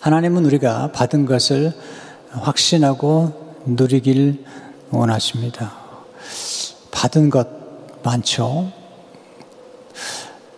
하나님은 0.00 0.46
우리가 0.46 0.92
받은 0.92 1.26
것을 1.26 1.74
확신하고 2.30 3.54
누리길 3.66 4.42
원하십니다. 4.90 5.74
받은 6.90 7.28
것 7.28 7.46
많죠. 8.02 8.72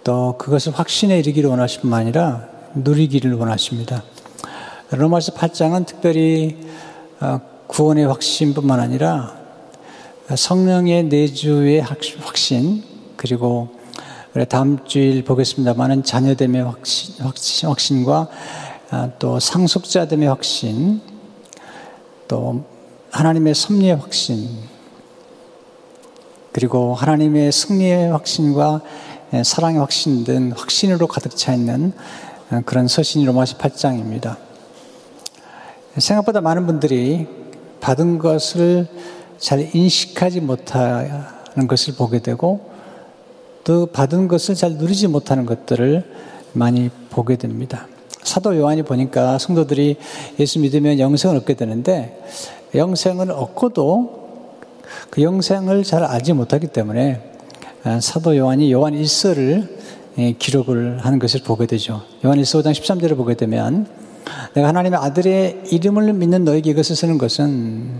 또 0.04 0.38
그것을 0.38 0.72
확신에 0.72 1.18
이르기를 1.18 1.50
원하실 1.50 1.80
뿐만 1.80 2.02
아니라 2.02 2.48
누리기를 2.76 3.34
원하십니다. 3.34 4.04
로마서 4.92 5.32
8장은 5.32 5.86
특별히 5.86 6.56
어, 7.18 7.40
구원의 7.66 8.06
확신뿐만 8.06 8.78
아니라 8.78 9.34
성령의 10.32 11.04
내주의 11.04 11.80
확신 11.80 12.84
그리고 13.16 13.70
다음 14.48 14.84
주일 14.84 15.24
보겠습니다만은 15.24 16.04
자녀됨의 16.04 16.62
확신, 16.62 17.24
확신, 17.24 17.68
확신과 17.68 18.28
아, 18.30 18.71
또 19.18 19.40
상속자됨의 19.40 20.28
확신 20.28 21.00
또 22.28 22.64
하나님의 23.10 23.54
섭리의 23.54 23.96
확신 23.96 24.48
그리고 26.52 26.94
하나님의 26.94 27.50
승리의 27.50 28.10
확신과 28.10 28.82
사랑의 29.44 29.80
확신 29.80 30.24
등 30.24 30.52
확신으로 30.54 31.06
가득 31.06 31.34
차 31.34 31.54
있는 31.54 31.92
그런 32.66 32.86
서신이 32.86 33.24
로마서 33.24 33.56
8장입니다. 33.56 34.36
생각보다 35.96 36.42
많은 36.42 36.66
분들이 36.66 37.26
받은 37.80 38.18
것을 38.18 38.86
잘 39.38 39.74
인식하지 39.74 40.40
못하는 40.42 41.66
것을 41.66 41.94
보게 41.94 42.20
되고 42.20 42.70
또 43.64 43.86
받은 43.86 44.28
것을 44.28 44.54
잘 44.54 44.72
누리지 44.72 45.08
못하는 45.08 45.46
것들을 45.46 46.04
많이 46.52 46.90
보게 47.08 47.36
됩니다. 47.36 47.86
사도 48.22 48.56
요한이 48.56 48.82
보니까 48.82 49.38
성도들이 49.38 49.96
예수 50.38 50.60
믿으면 50.60 50.98
영생을 50.98 51.36
얻게 51.36 51.54
되는데 51.54 52.20
영생을 52.74 53.30
얻고도 53.30 54.22
그 55.10 55.22
영생을 55.22 55.84
잘 55.84 56.04
알지 56.04 56.32
못하기 56.32 56.68
때문에 56.68 57.20
아, 57.84 58.00
사도 58.00 58.36
요한이 58.36 58.72
요한 58.72 58.94
1서를 58.94 59.68
예, 60.18 60.32
기록을 60.32 60.98
하는 60.98 61.18
것을 61.18 61.40
보게 61.42 61.66
되죠. 61.66 62.02
요한 62.24 62.38
1서 62.38 62.62
5장 62.62 62.72
13절을 62.72 63.16
보게 63.16 63.34
되면 63.34 63.86
내가 64.54 64.68
하나님의 64.68 64.98
아들의 65.00 65.62
이름을 65.70 66.12
믿는 66.12 66.44
너에게 66.44 66.70
이것을 66.70 66.94
쓰는 66.96 67.18
것은 67.18 67.90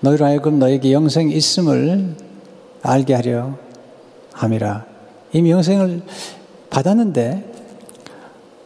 너희로 0.00 0.24
하여금 0.24 0.58
너에게 0.58 0.92
영생이 0.92 1.34
있음을 1.34 2.14
알게 2.82 3.14
하려 3.14 3.54
함이라. 4.32 4.84
이미 5.32 5.50
영생을 5.50 6.02
받았는데 6.70 7.52
그 7.52 7.55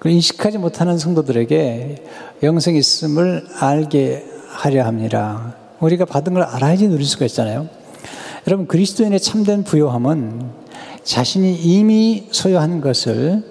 인식하지 0.08 0.58
못하는 0.58 0.96
성도들에게 0.96 2.04
영생이 2.42 2.78
있음을 2.78 3.46
알게 3.58 4.24
하려 4.48 4.84
합니다. 4.84 5.54
우리가 5.80 6.04
받은 6.04 6.34
걸 6.34 6.42
알아야지 6.42 6.88
누릴 6.88 7.04
수가 7.04 7.26
있잖아요. 7.26 7.68
여러분 8.46 8.66
그리스도인의 8.66 9.20
참된 9.20 9.62
부요함은 9.64 10.50
자신이 11.04 11.54
이미 11.54 12.28
소유한 12.30 12.80
것을 12.80 13.44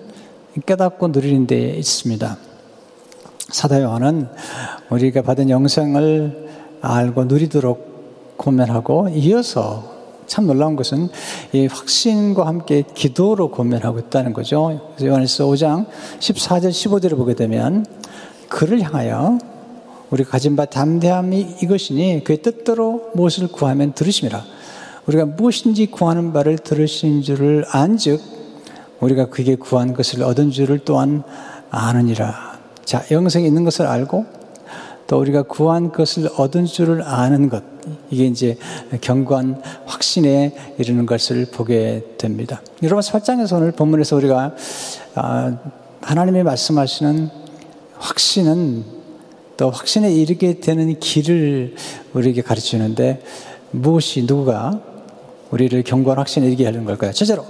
깨닫고 0.66 1.10
누리는 1.10 1.46
데 1.46 1.76
있습니다. 1.76 2.38
사도 3.50 3.82
요한은 3.82 4.28
우리가 4.90 5.22
받은 5.22 5.50
영생을 5.50 6.50
알고 6.82 7.26
누리도록 7.26 8.36
고면하고 8.38 9.10
이어서 9.10 9.99
참 10.30 10.48
놀라운 10.48 10.78
것은 10.78 11.10
이 11.52 11.66
확신과 11.66 12.48
함께 12.48 12.84
기도로 12.94 13.50
고면하고 13.50 14.00
있다는 14.00 14.32
거죠. 14.32 14.94
요한일서 15.02 15.48
5장 15.48 15.88
14절 16.20 16.70
15절을 16.70 17.18
보게 17.18 17.34
되면 17.34 17.86
그를 18.48 18.82
향하여 18.82 19.40
우리 20.12 20.24
가진 20.24 20.56
바 20.56 20.66
담대함이 20.66 21.58
이것이니 21.62 22.24
그의 22.24 22.42
뜻대로 22.42 23.10
무엇을 23.16 23.48
구하면 23.48 23.94
들으심이라. 23.94 24.44
우리가 25.08 25.26
무엇인지 25.26 25.88
구하는 25.88 26.32
바를 26.32 26.58
들으신 26.58 27.22
줄을 27.24 27.66
안즉 27.68 28.22
우리가 29.00 29.30
그게 29.30 29.56
구한 29.56 29.94
것을 29.94 30.24
얻은 30.24 30.52
줄을 30.52 30.80
또한 30.80 31.24
아느니라. 31.72 32.60
자, 32.86 33.04
영생이 33.12 33.48
있는 33.48 33.64
것을 33.64 33.88
알고 33.88 34.39
또 35.10 35.20
우리가 35.20 35.42
구한 35.42 35.92
것을 35.92 36.30
얻은 36.38 36.68
줄을 36.68 37.02
아는 37.02 37.50
것. 37.50 37.64
이게 38.12 38.28
이제 38.28 38.58
경관 39.02 39.60
확신에 39.88 40.56
이르는 40.78 41.08
것을 41.08 41.48
보게 41.52 42.04
됩니다. 42.20 42.62
여러분, 42.84 43.02
설장에서 43.02 43.58
오늘 43.58 43.72
본문에서 43.72 44.16
우리가 44.18 44.56
아, 45.16 45.58
하나님의 46.02 46.44
말씀하시는 46.44 47.28
확신은 47.98 48.86
또 49.58 49.72
확신에 49.72 50.14
이르게 50.14 50.60
되는 50.60 51.00
길을 51.00 51.76
우리에게 52.14 52.44
가르치는데 52.44 53.24
무엇이 53.72 54.28
누가 54.28 54.80
우리를 55.50 55.82
경고한 55.82 56.20
확신에 56.20 56.46
이르게 56.46 56.66
하는 56.66 56.86
걸까요? 56.86 57.12
첫째로 57.14 57.46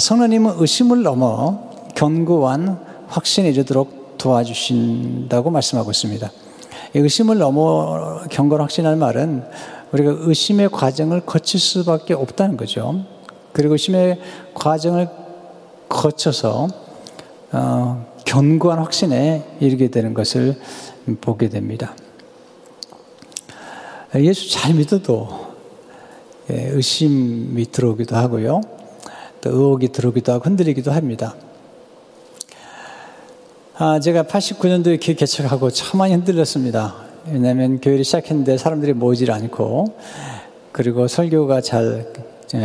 성령님은 0.00 0.54
의심을 0.58 1.04
넘어 1.04 1.70
견고한 1.94 2.80
확신에 3.06 3.50
이르도록 3.50 4.18
도와주신다고 4.18 5.50
말씀하고 5.50 5.92
있습니다. 5.92 6.41
의심을 6.94 7.38
넘어 7.38 8.22
경고를 8.30 8.62
확신할 8.62 8.96
말은 8.96 9.44
우리가 9.92 10.14
의심의 10.18 10.70
과정을 10.70 11.22
거칠 11.26 11.60
수밖에 11.60 12.14
없다는 12.14 12.56
거죠. 12.56 13.04
그리고 13.52 13.74
의심의 13.74 14.20
과정을 14.54 15.08
거쳐서 15.88 16.68
어, 17.52 18.06
견고한 18.24 18.78
확신에 18.78 19.56
이르게 19.60 19.88
되는 19.88 20.14
것을 20.14 20.56
보게 21.20 21.48
됩니다. 21.48 21.94
예수 24.14 24.50
잘 24.50 24.74
믿어도 24.74 25.52
예, 26.50 26.68
의심이 26.68 27.70
들어오기도 27.70 28.16
하고요. 28.16 28.60
또 29.40 29.50
의혹이 29.50 29.88
들어오기도 29.88 30.32
하고 30.32 30.44
흔들리기도 30.44 30.92
합니다. 30.92 31.34
아, 33.74 33.98
제가 33.98 34.24
89년도에 34.24 34.98
교회 35.02 35.14
개척하고 35.14 35.70
참 35.70 35.98
많이 35.98 36.12
흔들렸습니다. 36.12 36.94
왜냐하면 37.26 37.80
교회를 37.80 38.04
시작했는데 38.04 38.58
사람들이 38.58 38.92
모이질 38.92 39.30
않고 39.30 39.96
그리고 40.72 41.08
설교가 41.08 41.62
잘 41.62 42.12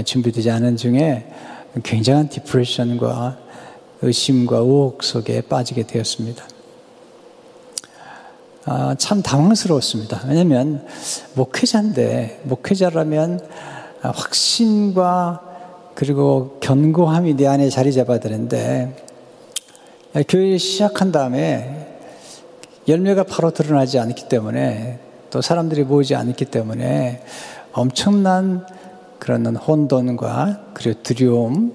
준비되지 0.03 0.51
않은 0.51 0.75
중에 0.75 1.31
굉장한 1.83 2.27
디프레션과 2.27 3.37
의심과 4.01 4.57
의혹 4.57 5.01
속에 5.01 5.39
빠지게 5.39 5.83
되었습니다. 5.83 6.43
아, 8.65 8.95
참 8.97 9.21
당황스러웠습니다. 9.21 10.23
왜냐하면 10.27 10.85
목회자인데 11.35 12.41
목회자라면 12.43 13.39
확신과 14.01 15.41
그리고 15.95 16.57
견고함이 16.59 17.35
내 17.37 17.47
안에 17.47 17.69
자리 17.69 17.93
잡아야 17.93 18.19
되는데 18.19 19.06
교회 20.27 20.57
시작한 20.57 21.11
다음에 21.11 21.87
열매가 22.87 23.23
바로 23.23 23.51
드러나지 23.51 23.99
않기 23.99 24.29
때문에 24.29 24.99
또 25.29 25.41
사람들이 25.41 25.83
모이지 25.83 26.15
않기 26.15 26.45
때문에 26.45 27.23
엄청난 27.73 28.65
그런 29.19 29.55
혼돈과 29.55 30.71
그리고 30.73 31.01
두려움 31.03 31.73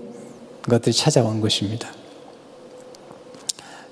것들이 0.62 0.94
찾아온 0.94 1.41
것입니다. 1.41 1.88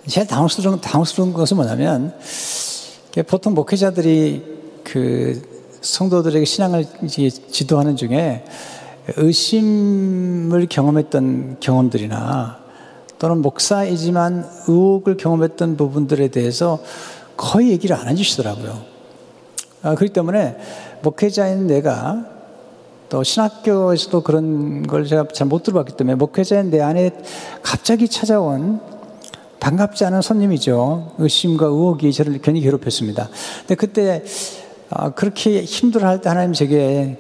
제일 0.07 0.27
당황스러운, 0.27 0.81
당황스러운 0.81 1.33
것은 1.33 1.57
뭐냐면 1.57 2.15
보통 3.27 3.55
목회자들이 3.55 4.45
그 4.83 5.43
성도들에게 5.83 6.45
신앙을 6.45 6.87
지도하는 7.07 7.97
중에 7.97 8.45
의심을 9.17 10.67
경험했던 10.69 11.59
경험들이나 11.61 12.61
또는 13.21 13.43
목사이지만 13.43 14.49
의혹을 14.67 15.19
경험했던 15.19 15.77
부분들에 15.77 16.29
대해서 16.29 16.81
거의 17.37 17.71
얘기를 17.71 17.95
안 17.95 18.09
해주시더라고요. 18.09 18.81
아, 19.83 19.95
그렇기 19.95 20.13
때문에 20.13 20.57
목회자인 21.03 21.67
내가 21.67 22.25
또 23.11 23.23
신학교에서도 23.23 24.23
그런 24.23 24.87
걸 24.87 25.07
제가 25.07 25.27
잘 25.35 25.47
못 25.47 25.63
들어봤기 25.63 25.97
때문에 25.97 26.15
목회자인 26.15 26.71
내 26.71 26.81
안에 26.81 27.11
갑자기 27.63 28.09
찾아온 28.09 28.81
반갑지 29.59 30.07
않은 30.07 30.23
손님이죠. 30.23 31.13
의심과 31.19 31.67
의혹이 31.67 32.15
저를 32.15 32.41
괜히 32.41 32.63
괴롭혔습니다. 32.63 33.29
근데 33.61 33.75
그때 33.75 34.25
아, 34.89 35.11
그렇게 35.11 35.63
힘들어할 35.63 36.23
때 36.23 36.31
하나님 36.31 36.55
제게 36.55 37.19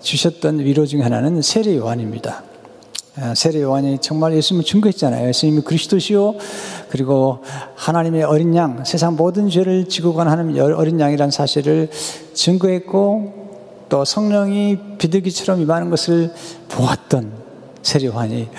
주셨던 0.00 0.60
위로 0.60 0.86
중에 0.86 1.02
하나는 1.02 1.42
세례 1.42 1.76
요한입니다. 1.76 2.44
아, 3.18 3.34
세례 3.34 3.62
요한이 3.62 3.98
정말 4.02 4.34
예수님을 4.34 4.64
증거했잖아요. 4.64 5.26
예수님이 5.28 5.62
그리스도시요 5.62 6.34
그리고 6.90 7.38
하나님의 7.74 8.24
어린 8.24 8.54
양, 8.54 8.84
세상 8.84 9.16
모든 9.16 9.48
죄를 9.48 9.88
지고 9.88 10.12
간 10.12 10.28
하나님 10.28 10.60
어린 10.60 11.00
양이라는 11.00 11.30
사실을 11.30 11.88
증거했고 12.34 13.86
또 13.88 14.04
성령이 14.04 14.98
비둘기처럼 14.98 15.62
임하는 15.62 15.88
것을 15.88 16.30
보았던 16.68 17.32
세례 17.82 18.06
요한이 18.06 18.50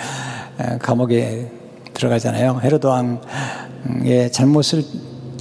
감옥에 0.80 1.52
들어가잖아요. 1.94 2.60
헤로드 2.64 2.86
왕의 2.86 4.32
잘못을 4.32 4.82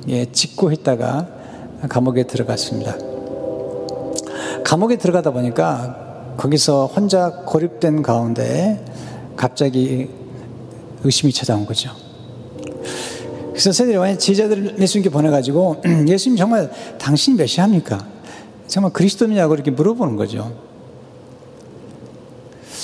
예, 0.10 0.26
짓고 0.32 0.72
했다가 0.72 1.28
감옥에 1.90 2.24
들어갔습니다. 2.24 2.96
감옥에 4.64 4.98
들어가다 4.98 5.32
보니까 5.32 6.36
거기서 6.38 6.86
혼자 6.86 7.32
고립된 7.46 8.04
가운데 8.04 8.84
갑자기 9.38 10.10
의심이 11.04 11.32
찾아온 11.32 11.66
거죠. 11.66 11.92
그래서 13.52 13.72
세대리와 13.72 14.18
제자들을 14.18 14.80
예수님께 14.80 15.10
보내가지고 15.10 15.82
예수님 16.08 16.38
정말 16.38 16.70
당신이 17.00 17.38
메시아입니까? 17.38 18.06
정말 18.68 18.92
그리스도냐고 18.92 19.54
이렇게 19.56 19.72
물어보는 19.72 20.16
거죠. 20.16 20.54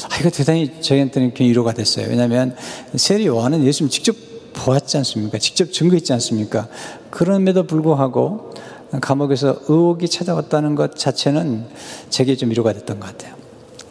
아, 0.10 0.18
이거 0.20 0.30
대단히 0.30 0.82
저희한테는 0.82 1.34
위로가 1.38 1.74
됐어요. 1.74 2.08
왜냐하면 2.10 2.56
세리 2.96 3.28
요한은 3.28 3.64
예수님 3.64 3.90
직접 3.90 4.16
보았지 4.54 4.98
않습니까? 4.98 5.38
직접 5.38 5.72
증거했지 5.72 6.14
않습니까? 6.14 6.68
그럼에도 7.10 7.68
불구하고 7.68 8.54
감옥에서 9.02 9.58
의혹이 9.68 10.08
찾아왔다는 10.08 10.76
것 10.76 10.96
자체는 10.96 11.66
제게 12.10 12.36
좀 12.36 12.52
위로가 12.52 12.74
됐던 12.74 13.00
것 13.00 13.08
같아요. 13.08 13.43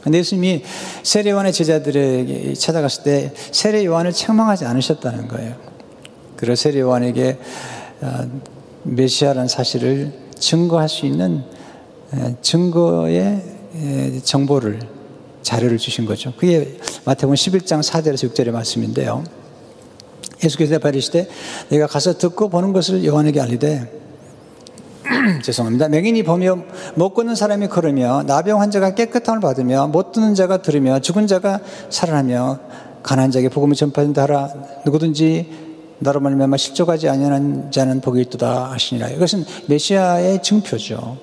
근데 0.03 0.19
예수님이 0.19 0.63
세례 1.03 1.31
요한의 1.31 1.53
제자들에게 1.53 2.55
찾아갔을 2.55 3.05
때 3.05 3.33
세례 3.53 3.85
요한을 3.85 4.13
책망하지 4.13 4.65
않으셨다는 4.65 5.29
거예요. 5.29 5.55
그리고 6.37 6.55
세례 6.57 6.81
요한에게 6.81 7.39
어, 8.01 8.31
메시아라는 8.83 9.49
사실을 9.49 10.13
증거할 10.39 10.89
수 10.89 11.07
있는 11.07 11.45
증거의 12.43 13.43
정보를 14.25 14.81
자료를 15.43 15.79
주신 15.79 16.05
거죠. 16.05 16.33
그게 16.37 16.77
마태복음 17.05 17.35
11장 17.35 17.81
4절에서 17.83 18.33
6절의 18.33 18.51
말씀인데요. 18.51 19.25
예수께서 20.43 20.73
대답하시되 20.73 21.29
내가 21.69 21.87
가서 21.87 22.19
듣고 22.19 22.49
보는 22.49 22.73
것을 22.73 23.05
요한에게 23.05 23.41
알리되 23.41 24.03
죄송합니다. 25.43 25.89
맹인이 25.89 26.23
보며 26.23 26.59
못 26.95 27.15
걷는 27.15 27.35
사람이 27.35 27.69
걸으며 27.69 28.23
나병 28.25 28.61
환자가 28.61 28.95
깨끗함을 28.95 29.41
받으며 29.41 29.89
못 29.89 30.13
듣는 30.13 30.35
자가 30.35 30.63
들으며 30.63 31.01
죽은 31.01 31.27
자가 31.27 31.61
살아나며 31.91 32.59
가난 33.03 33.31
자에게 33.31 33.49
복음을 33.49 33.75
전파된다 33.75 34.23
하라 34.23 34.51
누구든지 34.85 35.73
나로 35.99 36.21
말미암아 36.21 36.57
실족하지 36.57 37.09
아니하는 37.09 37.71
자는 37.71 38.01
복이 38.01 38.21
있도다 38.23 38.73
하시니라. 38.73 39.11
이것은 39.11 39.45
메시아의 39.67 40.43
증표죠. 40.43 41.17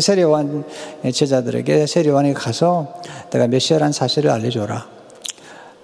세례요한 0.00 0.64
제자들에게 1.12 1.86
세례요한에 1.86 2.32
가서 2.32 2.94
내가 3.30 3.46
메시아라는 3.46 3.92
사실을 3.92 4.30
알려줘라. 4.30 4.88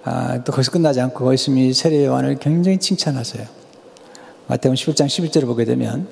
아, 0.03 0.43
또 0.43 0.51
거기서 0.51 0.71
끝나지 0.71 0.99
않고 0.99 1.31
예수님이 1.31 1.73
세례요한을 1.73 2.39
굉장히 2.39 2.77
칭찬하세요. 2.77 3.60
마태복음 4.51 4.75
11장 4.75 5.05
11절을 5.05 5.45
보게 5.45 5.63
되면 5.63 6.09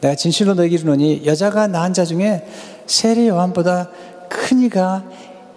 내가 0.00 0.14
진실로 0.14 0.54
너에게 0.54 0.76
이르노니 0.76 1.26
여자가 1.26 1.66
낳은 1.66 1.92
자 1.92 2.04
중에 2.04 2.46
세례 2.86 3.26
요한보다 3.26 3.90
큰 4.28 4.60
이가 4.60 5.04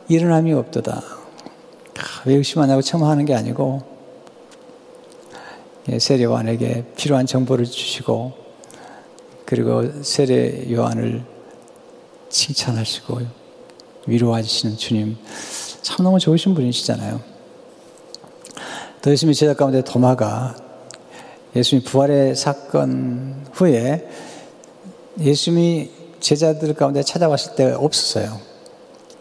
일어남이 0.08 0.52
없도다. 0.52 0.94
아, 0.94 2.22
왜 2.26 2.34
의심하냐고 2.34 2.82
첨하는 2.82 3.26
게 3.26 3.36
아니고 3.36 3.84
예, 5.90 6.00
세례 6.00 6.24
요한에게 6.24 6.86
필요한 6.96 7.28
정보를 7.28 7.66
주시고 7.66 8.34
그리고 9.46 10.02
세례 10.02 10.72
요한을 10.72 11.24
칭찬하시고 12.30 13.20
위로하시는 14.08 14.76
주님 14.76 15.18
참 15.84 16.04
너무 16.04 16.18
좋으신 16.18 16.56
분이시잖아요. 16.56 17.22
또 19.04 19.12
예수님의 19.12 19.36
제자 19.36 19.54
가운데 19.54 19.84
도마가 19.84 20.67
예수님 21.58 21.84
부활의 21.84 22.36
사건 22.36 23.48
후에 23.54 24.08
예수님이 25.20 25.90
제자들 26.20 26.76
가운데 26.76 27.02
찾아왔을 27.02 27.56
때 27.56 27.72
없었어요. 27.72 28.40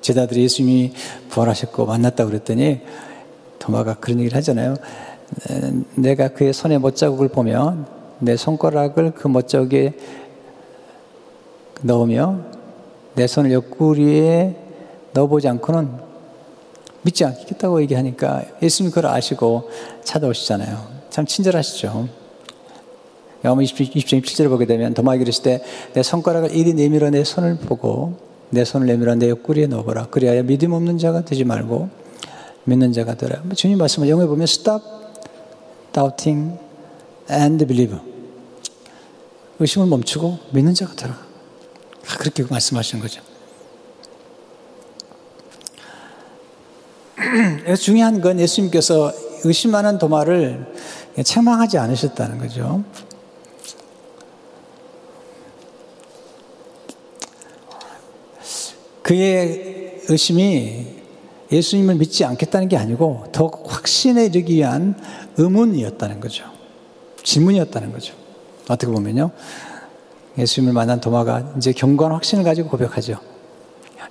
제자들이 0.03 0.43
예수님이 0.43 0.93
부활하셨고 1.31 1.87
만났다고 1.87 2.31
그랬더니 2.31 2.83
도마가 3.59 3.95
그런 3.95 4.19
얘기를 4.19 4.37
하잖아요. 4.37 4.77
내가 5.95 6.29
그의 6.29 6.53
손에 6.53 6.77
못자국을 6.77 7.29
보면 7.29 7.87
내 8.19 8.37
손가락을 8.37 9.13
그 9.13 9.29
못자국에 9.29 9.95
넣으며 11.81 12.41
내 13.15 13.27
손을 13.27 13.51
옆구리에 13.53 14.57
넣어보지 15.15 15.49
않고는 15.49 15.91
믿지 17.01 17.25
않겠다고 17.25 17.81
얘기하니까 17.81 18.43
예수님 18.63 18.91
그걸 18.93 19.11
아시고 19.11 19.71
찾아오시잖아요. 20.05 20.97
참 21.09 21.25
친절하시죠. 21.25 22.26
영어 23.45 23.61
20장 23.63 23.93
27절을 23.93 24.49
보게 24.49 24.67
되면 24.67 24.95
도마에게 24.95 25.23
이르실 25.23 25.43
때내 25.43 26.03
손가락을 26.03 26.55
이리 26.55 26.75
내밀어 26.75 27.11
내 27.11 27.25
손을 27.25 27.57
보고 27.57 28.17
내 28.51 28.65
손을 28.65 28.87
내밀어 28.87 29.15
내 29.15 29.29
옆구리에 29.31 29.67
넣어보라. 29.67 30.07
그리하여 30.07 30.43
믿음 30.43 30.73
없는 30.73 30.99
자가 30.99 31.25
되지 31.25 31.45
말고 31.45 31.89
믿는 32.65 32.93
자가 32.93 33.15
되라. 33.15 33.43
주님 33.55 33.79
말씀을 33.79 34.09
영어에 34.09 34.27
보면 34.27 34.45
stop 34.45 34.83
doubting 35.93 36.59
and 37.31 37.65
believe. 37.67 37.99
의심을 39.59 39.87
멈추고 39.87 40.39
믿는 40.51 40.75
자가 40.75 40.95
되라. 40.95 41.19
그렇게 42.19 42.45
말씀하시는 42.45 43.03
거죠. 43.03 43.23
중요한 47.81 48.21
건 48.21 48.39
예수님께서 48.39 49.13
의심하는 49.45 49.99
도마를 49.99 50.67
책망하지 51.23 51.79
않으셨다는 51.79 52.39
거죠. 52.39 52.85
그의 59.07 60.01
의심이 60.09 60.85
예수님을 61.53 61.95
믿지 61.95 62.25
않겠다는 62.25 62.69
게 62.69 62.77
아니고 62.77 63.27
더욱 63.31 63.63
확신에 63.69 64.27
이르기 64.27 64.55
위한 64.55 64.97
의문이었다는 65.37 66.19
거죠. 66.19 66.45
질문이었다는 67.23 67.93
거죠. 67.93 68.15
어떻게 68.69 68.91
보면요. 68.91 69.31
예수님을 70.37 70.73
만난 70.73 71.01
도마가 71.01 71.55
이제 71.57 71.71
경건 71.71 72.11
확신을 72.11 72.43
가지고 72.43 72.69
고백하죠. 72.69 73.21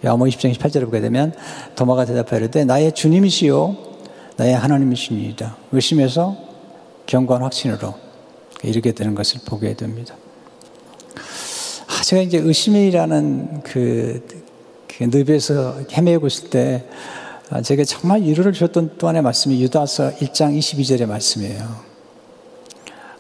야모 0.06 0.26
20장 0.28 0.54
18절을 0.56 0.86
보게 0.86 1.02
되면 1.02 1.34
도마가 1.76 2.06
대답하려되 2.06 2.64
나의 2.64 2.94
주님이시요 2.94 3.76
나의 4.38 4.56
하나님이시니이다. 4.56 5.58
의심해서 5.74 6.38
경건 7.06 7.42
확신으로 7.42 7.96
이르게 8.64 8.94
되는 8.94 9.14
것을 9.14 9.42
보게 9.46 9.74
됩니다. 9.74 10.16
아, 11.88 12.02
제가 12.02 12.22
이제 12.22 12.38
의심이라는 12.38 13.62
그, 13.64 14.45
그 14.98 15.04
늪에서 15.04 15.82
헤매고 15.92 16.28
있을 16.28 16.50
때 16.50 16.86
아, 17.50 17.62
제게 17.62 17.84
정말 17.84 18.22
위로를 18.22 18.54
주셨던 18.54 18.96
또 18.98 19.08
하나의 19.08 19.22
말씀이 19.22 19.62
유다서 19.62 20.16
1장 20.16 20.58
22절의 20.58 21.06
말씀이에요. 21.06 21.96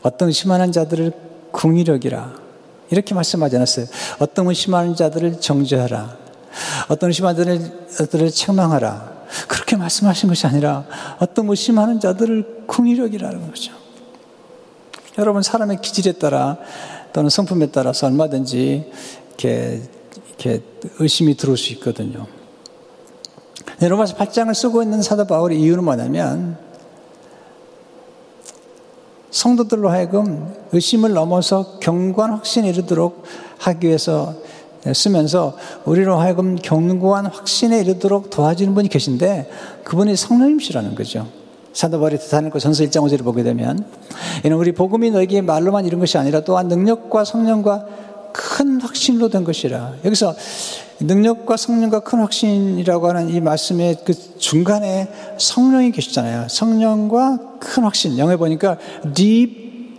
어떤 0.02 0.32
심한 0.32 0.72
자들을 0.72 1.12
궁의력이라 1.52 2.46
이렇게 2.92 3.14
말씀하지 3.14 3.56
않았어요. 3.56 3.86
어떤 4.20 4.48
의심하는 4.48 4.96
자들을 4.96 5.40
정죄하라. 5.40 6.18
어떤 6.90 7.10
의심하는 7.10 7.88
자들을 7.90 8.32
책망하라. 8.32 9.16
그렇게 9.48 9.76
말씀하신 9.76 10.30
것이 10.30 10.48
아니라 10.48 10.86
어떤 11.20 11.50
의심하는 11.50 12.00
자들을 12.00 12.64
궁의력이라는 12.68 13.48
거죠. 13.48 13.74
여러분 15.18 15.42
사람의 15.42 15.82
기질에 15.82 16.14
따라 16.14 16.58
또는 17.14 17.30
성품에 17.30 17.72
따라서 17.72 18.08
얼마든지 18.08 18.92
이렇게, 19.30 19.82
이렇게 20.38 20.64
의심이 21.00 21.36
들어올 21.36 21.58
수 21.58 21.74
있거든요. 21.74 22.28
로마서 23.82 24.16
8장을 24.16 24.54
쓰고 24.54 24.84
있는 24.84 25.02
사도 25.02 25.26
바울의 25.26 25.60
이유는 25.60 25.84
뭐냐면 25.84 26.58
성도들로 29.32 29.90
하여금 29.90 30.54
의심을 30.72 31.14
넘어서 31.14 31.80
경관 31.82 32.32
확신에 32.32 32.70
이르도록 32.70 33.24
하기 33.58 33.88
위해서 33.88 34.34
쓰면서 34.94 35.58
우리로 35.84 36.18
하여금 36.18 36.56
경고한 36.56 37.26
확신에 37.26 37.82
이르도록 37.82 38.30
도와주는 38.30 38.74
분이 38.76 38.88
계신데 38.88 39.50
그분이 39.84 40.16
성령님이시라는 40.16 40.96
거죠. 40.96 41.28
사도 41.74 42.00
바울이 42.00 42.18
대사님과 42.18 42.60
전서 42.60 42.84
1장 42.86 43.04
5절을 43.04 43.24
보게 43.26 43.44
되면 43.44 43.86
이는 44.46 44.56
우리 44.56 44.72
복음이 44.72 45.12
너에게 45.12 45.42
말로만 45.42 45.86
이룬 45.86 46.00
것이 46.00 46.18
아니라 46.18 46.42
또한 46.42 46.70
능력과 46.70 47.26
성령과 47.26 47.86
큰 48.36 48.82
확신으로 48.82 49.30
된 49.30 49.46
것이라. 49.46 49.96
여기서 50.04 50.36
능력과 51.00 51.56
성령과 51.56 52.02
큰 52.02 52.20
확신이라고 52.20 53.08
하는 53.08 53.30
이 53.30 53.40
말씀의 53.40 54.00
그 54.06 54.14
중간에 54.38 55.10
성령이 55.38 55.92
계시잖아요. 55.92 56.48
성령과 56.50 57.58
큰 57.60 57.84
확신. 57.84 58.18
영에 58.18 58.36
보니까 58.36 58.78
deep 59.14 59.96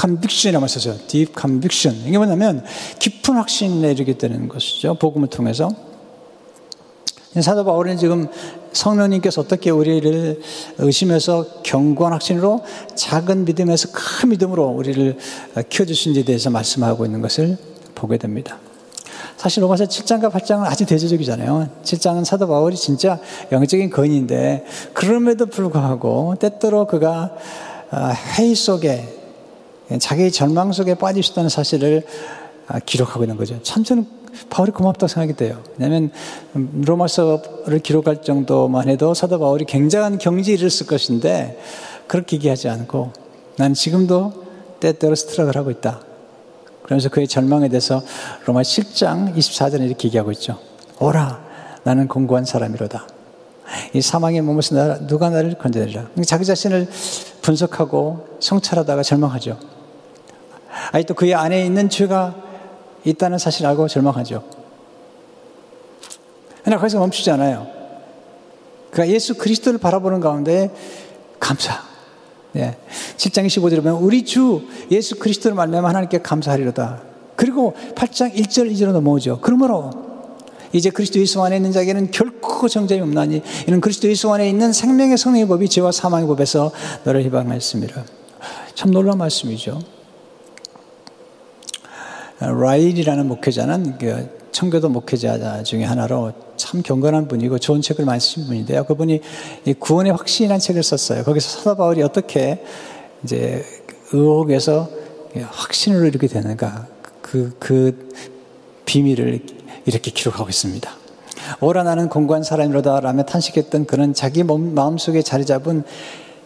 conviction이라고 0.00 0.66
썼어요. 0.66 0.96
deep 1.08 1.34
conviction. 1.38 2.08
이게 2.08 2.16
뭐냐면 2.16 2.64
깊은 3.00 3.34
확신에 3.34 3.90
이르게 3.92 4.16
되는 4.16 4.48
것이죠. 4.48 4.94
복음을 4.94 5.28
통해서. 5.28 5.68
사도 7.40 7.64
바울은 7.64 7.98
지금 7.98 8.28
성령님께서 8.72 9.42
어떻게 9.42 9.70
우리를 9.70 10.40
의심해서 10.78 11.46
견고한 11.64 12.12
확신으로 12.14 12.62
작은 12.94 13.44
믿음에서 13.44 13.88
큰 13.92 14.30
믿음으로 14.30 14.68
우리를 14.68 15.18
키워주신지에 15.68 16.24
대해서 16.24 16.48
말씀하고 16.50 17.04
있는 17.04 17.20
것을 17.20 17.58
보게 18.06 18.18
됩니다. 18.18 18.58
사실 19.36 19.62
로마서 19.62 19.84
7장과 19.84 20.30
8장은 20.30 20.62
아주 20.64 20.86
대조적이잖아요. 20.86 21.68
7장은 21.82 22.24
사도 22.24 22.46
바울이 22.46 22.76
진짜 22.76 23.18
영적인 23.52 23.90
거인인데 23.90 24.64
그럼에도 24.92 25.46
불구하고 25.46 26.36
때때로 26.38 26.86
그가 26.86 27.34
아, 27.90 28.14
회의 28.38 28.54
속에 28.54 29.06
자기의 29.98 30.32
절망 30.32 30.72
속에 30.72 30.94
빠지셨다는 30.94 31.48
사실을 31.48 32.04
아, 32.66 32.78
기록하고 32.78 33.24
있는 33.24 33.36
거죠. 33.36 33.60
참 33.62 33.84
저는 33.84 34.06
바울이 34.50 34.72
고맙다고 34.72 35.06
생각이 35.08 35.36
돼요. 35.36 35.62
왜냐하면 35.76 36.10
로마서를 36.54 37.78
기록할 37.82 38.22
정도만 38.22 38.88
해도 38.88 39.14
사도 39.14 39.38
바울이 39.38 39.64
굉장한 39.64 40.18
경지에 40.18 40.54
이르렀을 40.54 40.86
것인데 40.86 41.60
그렇게 42.06 42.36
얘기하지 42.36 42.68
않고 42.68 43.12
난 43.56 43.74
지금도 43.74 44.44
때때로 44.80 45.14
스트럭을 45.14 45.56
하고 45.56 45.70
있다. 45.70 46.00
그러면서 46.84 47.08
그의 47.08 47.26
절망에 47.26 47.68
대해서 47.68 48.02
로마 48.44 48.60
7장 48.60 49.34
24절에 49.34 49.86
이렇게 49.86 50.08
얘기하고 50.08 50.30
있죠. 50.32 50.58
오라, 51.00 51.42
나는 51.82 52.08
공고한 52.08 52.44
사람이로다. 52.44 53.06
이 53.94 54.02
사망의 54.02 54.42
몸에서 54.42 55.06
누가 55.06 55.30
나를 55.30 55.54
건져내리라. 55.54 56.08
자기 56.26 56.44
자신을 56.44 56.86
분석하고 57.40 58.36
성찰하다가 58.38 59.02
절망하죠. 59.02 59.58
아니 60.92 61.04
또 61.04 61.14
그의 61.14 61.34
안에 61.34 61.64
있는 61.64 61.88
죄가 61.88 62.34
있다는 63.04 63.38
사실을 63.38 63.70
알고 63.70 63.88
절망하죠. 63.88 64.44
그러나 66.62 66.78
거기서 66.78 66.98
멈추지 66.98 67.30
않아요. 67.30 67.66
그러니까 68.90 69.14
예수 69.14 69.36
그리스도를 69.36 69.78
바라보는 69.78 70.20
가운데 70.20 70.70
감사, 71.40 71.82
예. 72.56 72.76
7장 73.16 73.46
25절에 73.46 73.82
보면 73.82 73.94
우리 74.02 74.24
주 74.24 74.62
예수 74.90 75.16
그리스도를 75.18 75.54
말미암아 75.56 75.88
하나님께 75.88 76.18
감사하리로다. 76.22 77.02
그리고 77.36 77.74
8장 77.94 78.34
1절 78.34 78.72
2절로 78.72 78.92
넘어오죠. 78.92 79.40
그러므로 79.40 79.90
이제 80.72 80.90
그리스도 80.90 81.20
예수 81.20 81.42
안에 81.42 81.56
있는 81.56 81.72
자에게는 81.72 82.10
결코 82.10 82.68
정죄이 82.68 83.00
없나니 83.00 83.42
이는 83.68 83.80
그리스도 83.80 84.08
예수 84.08 84.32
안에 84.32 84.48
있는 84.48 84.72
생명의 84.72 85.16
성령의 85.16 85.46
법이 85.46 85.68
죄와 85.68 85.92
사망의 85.92 86.26
법에서 86.26 86.72
너를 87.04 87.22
희망하였습니다. 87.22 88.04
참 88.74 88.90
놀라운 88.90 89.18
말씀이죠. 89.18 89.80
라일이라는 92.40 93.28
목회자는 93.28 93.98
그 93.98 94.43
청교도 94.54 94.88
목회자 94.88 95.64
중에 95.64 95.82
하나로 95.82 96.32
참 96.56 96.80
경건한 96.80 97.26
분이고 97.26 97.58
좋은 97.58 97.82
책을 97.82 98.04
많이 98.04 98.20
쓰신 98.20 98.46
분인데요. 98.46 98.84
그분이 98.84 99.20
구원의 99.80 100.12
확신이라는 100.12 100.60
책을 100.60 100.84
썼어요. 100.84 101.24
거기서 101.24 101.58
사도 101.58 101.74
바울이 101.74 102.02
어떻게 102.02 102.62
이제 103.24 103.64
의혹에서 104.12 104.88
확신을 105.50 106.06
이루게 106.06 106.28
되는가 106.28 106.86
그, 107.20 107.56
그 107.58 108.08
비밀을 108.86 109.44
이렇게 109.86 110.12
기록하고 110.12 110.48
있습니다. 110.48 110.88
오라 111.60 111.82
나는 111.82 112.08
공고한 112.08 112.44
사람이로다 112.44 113.00
라며 113.00 113.24
탄식했던 113.24 113.86
그는 113.86 114.14
자기 114.14 114.44
마음속에 114.44 115.22
자리 115.22 115.44
잡은 115.44 115.82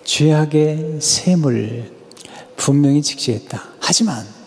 죄악의 0.05 1.01
샘을 1.01 1.93
분명히 2.57 3.03
직시했다. 3.03 3.63
하지만 3.81 4.38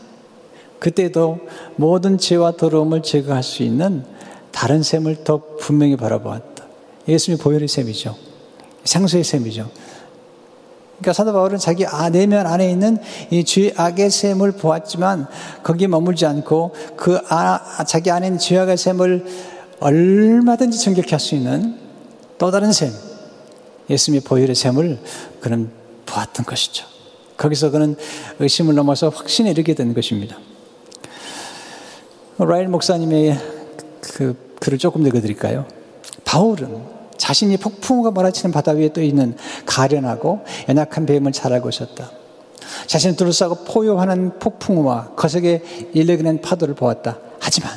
그때도 0.81 1.37
모든 1.75 2.17
죄와 2.17 2.53
더러움을 2.57 3.03
제거할 3.03 3.43
수 3.43 3.61
있는 3.61 4.03
다른 4.51 4.81
셈을 4.81 5.23
더 5.23 5.41
분명히 5.59 5.95
바라보았다. 5.95 6.65
예수님이 7.07 7.39
보혈의 7.39 7.67
셈이죠. 7.67 8.15
상수의 8.83 9.23
셈이죠. 9.23 9.69
그러니까 10.97 11.13
사도 11.13 11.33
바울은 11.33 11.59
자기 11.59 11.85
아, 11.85 12.09
내면 12.09 12.47
안에 12.47 12.69
있는 12.69 12.97
이 13.29 13.43
죄 13.43 13.71
악의 13.77 14.09
셈을 14.09 14.53
보았지만 14.53 15.27
거기에 15.63 15.87
머물지 15.87 16.25
않고 16.25 16.73
그 16.97 17.19
아, 17.29 17.83
자기 17.85 18.09
안에 18.09 18.27
있는 18.27 18.39
죄 18.39 18.57
악의 18.57 18.77
셈을 18.77 19.25
얼마든지 19.79 20.79
정결케 20.79 21.11
할수 21.11 21.35
있는 21.35 21.77
또 22.39 22.49
다른 22.49 22.71
셈, 22.71 22.91
예수님의 23.87 24.21
보혈의 24.21 24.55
셈을 24.55 24.97
그는 25.41 25.69
보았던 26.07 26.43
것이죠. 26.45 26.87
거기서 27.37 27.69
그는 27.69 27.95
의심을 28.39 28.73
넘어서 28.73 29.09
확신에 29.09 29.51
이르게 29.51 29.75
된 29.75 29.93
것입니다. 29.93 30.37
라일 32.37 32.67
목사님의 32.67 33.37
그 34.01 34.55
글을 34.59 34.77
조금 34.77 35.05
읽어드릴까요? 35.05 35.65
바울은 36.25 36.81
자신이 37.17 37.57
폭풍우가 37.57 38.11
몰아치는 38.11 38.51
바다 38.51 38.71
위에 38.71 38.93
떠 38.93 39.01
있는 39.01 39.35
가련하고 39.65 40.41
연약한 40.69 41.05
뱀을 41.05 41.31
잘 41.31 41.53
알고 41.53 41.69
있었다. 41.69 42.11
자신을 42.87 43.15
둘러싸고 43.15 43.63
포효하는 43.65 44.39
폭풍우와 44.39 45.11
거세게 45.15 45.89
일려기는 45.93 46.41
파도를 46.41 46.73
보았다. 46.73 47.19
하지만 47.39 47.71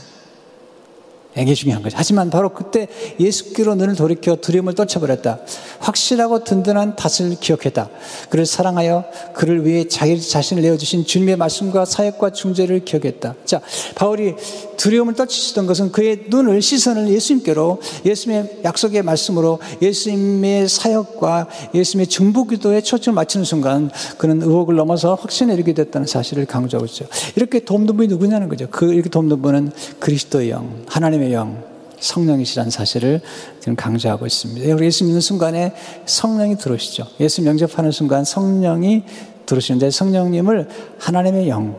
이게 1.36 1.54
중요한 1.54 1.82
거죠. 1.82 1.96
하지만 1.98 2.30
바로 2.30 2.50
그때 2.50 2.86
예수께로 3.18 3.74
눈을 3.74 3.96
돌이켜 3.96 4.36
두려움을 4.36 4.74
떨쳐버렸다. 4.74 5.40
확실하고 5.80 6.44
든든한 6.44 6.96
탓을 6.96 7.36
기억했다. 7.40 7.90
그를 8.28 8.46
사랑하여 8.46 9.04
그를 9.34 9.66
위해 9.66 9.88
자기 9.88 10.20
자신을 10.20 10.62
내어주신 10.62 11.06
주님의 11.06 11.36
말씀과 11.36 11.84
사역과 11.84 12.30
중재를 12.30 12.84
기억했다. 12.84 13.34
자, 13.44 13.60
바울이 13.96 14.34
두려움을 14.76 15.14
떨치시던 15.14 15.66
것은 15.66 15.92
그의 15.92 16.26
눈을, 16.28 16.62
시선을 16.62 17.08
예수님께로 17.08 17.80
예수님의 18.04 18.60
약속의 18.64 19.02
말씀으로 19.02 19.58
예수님의 19.82 20.68
사역과 20.68 21.48
예수님의 21.74 22.06
중보 22.06 22.46
기도에 22.46 22.80
초점을 22.80 23.14
맞추는 23.14 23.44
순간 23.44 23.90
그는 24.18 24.42
의혹을 24.42 24.76
넘어서 24.76 25.14
확신에 25.14 25.54
이르게 25.54 25.74
됐다는 25.74 26.06
사실을 26.06 26.46
강조하고 26.46 26.86
있죠. 26.86 27.06
이렇게 27.36 27.60
돕는 27.60 27.96
분이 27.96 28.08
누구냐는 28.08 28.48
거죠. 28.48 28.68
그 28.70 28.92
이렇게 28.92 29.08
돕는 29.08 29.42
분은 29.42 29.72
그리스도의 29.98 30.50
영, 30.50 30.84
하나님의 30.86 31.23
영, 31.32 31.62
성령이시라는 32.00 32.70
사실을 32.70 33.20
지금 33.60 33.76
강조하고 33.76 34.26
있습니다. 34.26 34.74
우리 34.74 34.86
예수 34.86 35.04
믿는 35.04 35.20
순간에 35.20 35.74
성령이 36.06 36.58
들어오시죠. 36.58 37.06
예수 37.20 37.44
영접하는 37.44 37.90
순간 37.90 38.24
성령이 38.24 39.04
들어오시는데 39.46 39.90
성령님을 39.90 40.68
하나님의 40.98 41.48
영, 41.48 41.76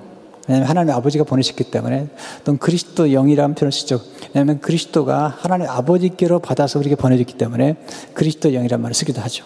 왜냐하면 0.48 0.70
하나님 0.70 0.94
아버지가 0.94 1.24
보내셨기 1.24 1.66
때문에 1.66 2.08
또 2.44 2.58
그리스도 2.58 3.08
영이라는 3.08 3.56
표현을 3.56 3.72
쓰죠. 3.72 4.02
왜냐하면 4.34 4.60
그리스도가 4.60 5.36
하나님 5.40 5.68
아버지께로 5.68 6.40
받아서 6.40 6.80
우리에게 6.80 6.96
보내졌기 6.96 7.34
때문에 7.34 7.76
그리스도 8.14 8.50
영이라는 8.50 8.82
말을 8.82 8.94
쓰기도 8.94 9.22
하죠. 9.22 9.44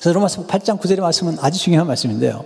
그래서 0.00 0.12
로마서 0.12 0.46
8장 0.46 0.80
9절의 0.80 1.00
말씀은 1.00 1.36
아주 1.40 1.58
중요한 1.60 1.86
말씀인데요. 1.86 2.44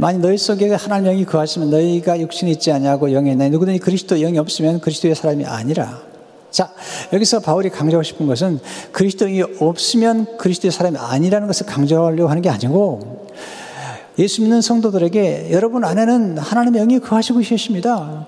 만약 0.00 0.22
너희 0.22 0.38
속에 0.38 0.72
하나님 0.72 1.10
영이 1.10 1.26
거하시면 1.26 1.68
너희가 1.68 2.18
육신이 2.20 2.52
있지 2.52 2.72
아니하고 2.72 3.10
영이 3.10 3.32
있나 3.32 3.50
누구든지 3.50 3.80
그리스도 3.80 4.16
영이 4.16 4.38
없으면 4.38 4.80
그리스도의 4.80 5.14
사람이 5.14 5.44
아니라 5.44 6.00
자, 6.50 6.72
여기서 7.12 7.40
바울이 7.40 7.68
강조하고 7.68 8.02
싶은 8.02 8.26
것은 8.26 8.60
그리스도 8.92 9.26
영이 9.26 9.42
없으면 9.60 10.38
그리스도의 10.38 10.72
사람이 10.72 10.96
아니라는 10.96 11.46
것을 11.46 11.66
강조하려고 11.66 12.30
하는 12.30 12.40
게 12.40 12.48
아니고 12.48 13.26
예수 14.18 14.40
믿는 14.40 14.62
성도들에게 14.62 15.50
여러분 15.52 15.84
안에는 15.84 16.38
하나님의 16.38 16.80
영이 16.80 17.00
거하시고 17.00 17.40
계십니다. 17.40 18.24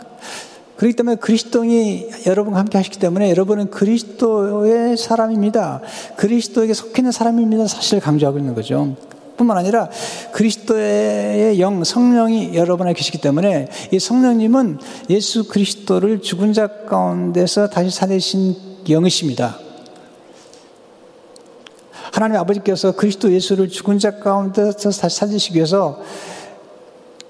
그렇기 0.76 0.94
때문에 0.94 1.16
그리스도이 1.16 2.10
여러분과 2.26 2.58
함께 2.58 2.76
하시기 2.76 2.98
때문에 2.98 3.30
여러분은 3.30 3.70
그리스도의 3.70 4.98
사람입니다. 4.98 5.80
그리스도에게 6.16 6.74
속해 6.74 7.00
있는 7.00 7.12
사람입니다. 7.12 7.66
사실을 7.66 8.02
강조하고 8.02 8.38
있는 8.38 8.54
거죠. 8.54 8.94
뿐만 9.42 9.58
아니라 9.58 9.88
그리스도의 10.32 11.60
영, 11.60 11.84
성령이 11.84 12.54
여러분에 12.54 12.92
계시기 12.94 13.18
때문에 13.18 13.68
이 13.90 13.98
성령님은 13.98 14.78
예수 15.10 15.48
그리스도를 15.48 16.22
죽은 16.22 16.52
자 16.52 16.68
가운데서 16.86 17.68
다시 17.68 17.90
살리신 17.90 18.56
영이십니다. 18.88 19.58
하나님 22.12 22.36
아버지께서 22.36 22.92
그리스도 22.92 23.32
예수를 23.32 23.68
죽은 23.68 23.98
자 23.98 24.18
가운데서 24.18 24.90
다시 24.90 25.18
살리시기 25.18 25.56
위해서 25.56 26.00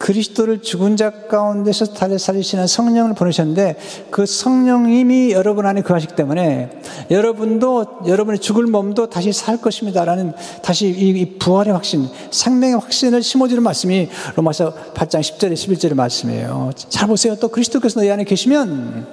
그리스도를 0.02 0.62
죽은 0.62 0.96
자 0.96 1.10
가운데서 1.28 1.94
다시 1.94 2.18
살리시는 2.18 2.66
성령을 2.66 3.14
보내셨는데 3.14 3.76
그 4.10 4.26
성령님이 4.26 5.30
여러분 5.30 5.64
안에 5.64 5.82
거하시기 5.82 6.16
때문에 6.16 6.70
여러분도 7.08 8.00
여러분의 8.08 8.40
죽을 8.40 8.66
몸도 8.66 9.10
다시 9.10 9.32
살 9.32 9.58
것입니다라는 9.58 10.32
다시 10.60 10.88
이 10.88 11.38
부활의 11.38 11.72
확신, 11.72 12.08
생명의 12.32 12.80
확신을 12.80 13.22
심어주는 13.22 13.62
말씀이 13.62 14.08
로마서 14.34 14.74
8장 14.92 15.20
10절에 15.20 15.52
11절의 15.52 15.94
말씀이에요. 15.94 16.72
잘 16.88 17.06
보세요. 17.06 17.36
또 17.36 17.46
그리스도께서 17.46 18.00
너희 18.00 18.10
안에 18.10 18.24
계시면 18.24 19.06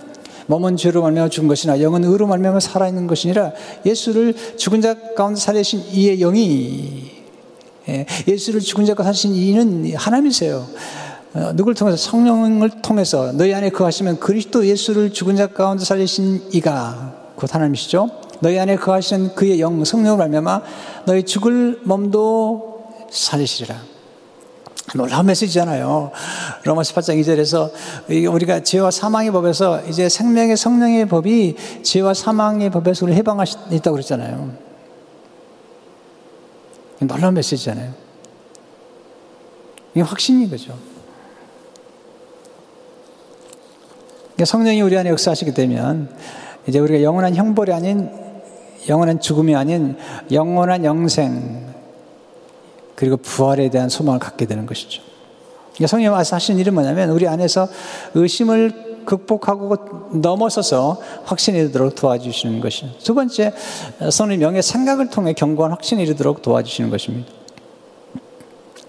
몸은 0.47 0.75
죄로 0.75 1.03
말미암아 1.03 1.29
죽은 1.29 1.47
것이나 1.47 1.79
영은 1.81 2.03
의로 2.03 2.25
말미암아 2.25 2.59
살아있는 2.61 3.05
것이니라 3.05 3.51
예수를 3.85 4.33
죽은 4.57 4.81
자 4.81 4.95
가운데 5.15 5.39
살리신 5.39 5.83
이의 5.91 6.17
영이 6.17 7.18
예, 7.89 8.05
예수를 8.27 8.61
죽은 8.61 8.85
자 8.85 8.93
가운데 8.93 9.13
살리신 9.13 9.33
이는 9.35 9.95
하나님이세요. 9.95 10.67
어, 11.33 11.51
누굴 11.55 11.75
통해서 11.75 11.97
성령을 11.97 12.81
통해서 12.81 13.31
너희 13.33 13.53
안에 13.53 13.69
거하시면 13.69 14.19
그리스도 14.19 14.65
예수를 14.65 15.11
죽은 15.11 15.35
자 15.35 15.47
가운데 15.47 15.83
살리신 15.83 16.49
이가 16.51 17.13
곧 17.35 17.53
하나님이시죠. 17.53 18.09
너희 18.41 18.57
안에 18.57 18.75
거하시는 18.77 19.35
그의 19.35 19.59
영 19.59 19.83
성령을 19.83 20.17
말미암아 20.17 20.61
너희 21.05 21.23
죽을 21.23 21.79
몸도 21.83 22.83
살리시리라. 23.11 23.75
놀라운 24.95 25.25
메시지잖아요. 25.27 26.11
로마서 26.63 26.95
8장 26.95 27.21
2절에서 27.21 27.71
우리가 28.31 28.63
죄와 28.63 28.89
사망의 28.89 29.31
법에서 29.31 29.81
이제 29.87 30.09
생명의 30.09 30.57
성령의 30.57 31.07
법이 31.07 31.55
죄와 31.83 32.13
사망의 32.13 32.71
법에서 32.71 33.05
우리 33.05 33.13
해방하셨다고 33.13 33.91
그랬잖아요. 33.91 34.68
놀라운 37.07 37.33
메시지잖아요. 37.33 37.93
이게 39.91 40.01
확신인 40.01 40.49
거죠. 40.49 40.77
그러니까 44.35 44.45
성령이 44.45 44.81
우리 44.81 44.97
안에 44.97 45.09
역사하시게 45.09 45.53
되면 45.53 46.09
이제 46.67 46.79
우리가 46.79 47.03
영원한 47.03 47.35
형벌이 47.35 47.73
아닌 47.73 48.09
영원한 48.87 49.19
죽음이 49.19 49.55
아닌 49.55 49.97
영원한 50.31 50.85
영생 50.85 51.73
그리고 52.95 53.17
부활에 53.17 53.69
대한 53.69 53.89
소망을 53.89 54.19
갖게 54.19 54.45
되는 54.45 54.65
것이죠. 54.65 55.01
그러니까 55.73 55.87
성령이 55.87 56.13
와서 56.13 56.35
하신 56.35 56.59
일은 56.59 56.73
뭐냐면 56.73 57.09
우리 57.09 57.27
안에서 57.27 57.67
의심을 58.13 58.88
극복하고 59.05 59.75
넘어서서 60.13 60.99
확신에 61.25 61.59
이르도록 61.59 61.95
도와주시는 61.95 62.59
것이죠. 62.59 62.89
두 63.03 63.13
번째, 63.13 63.53
성령 64.11 64.39
명의 64.39 64.61
생각을 64.61 65.09
통해 65.09 65.33
견고한 65.33 65.71
확신에 65.71 66.03
이르도록 66.03 66.41
도와주시는 66.41 66.89
것입니다. 66.89 67.31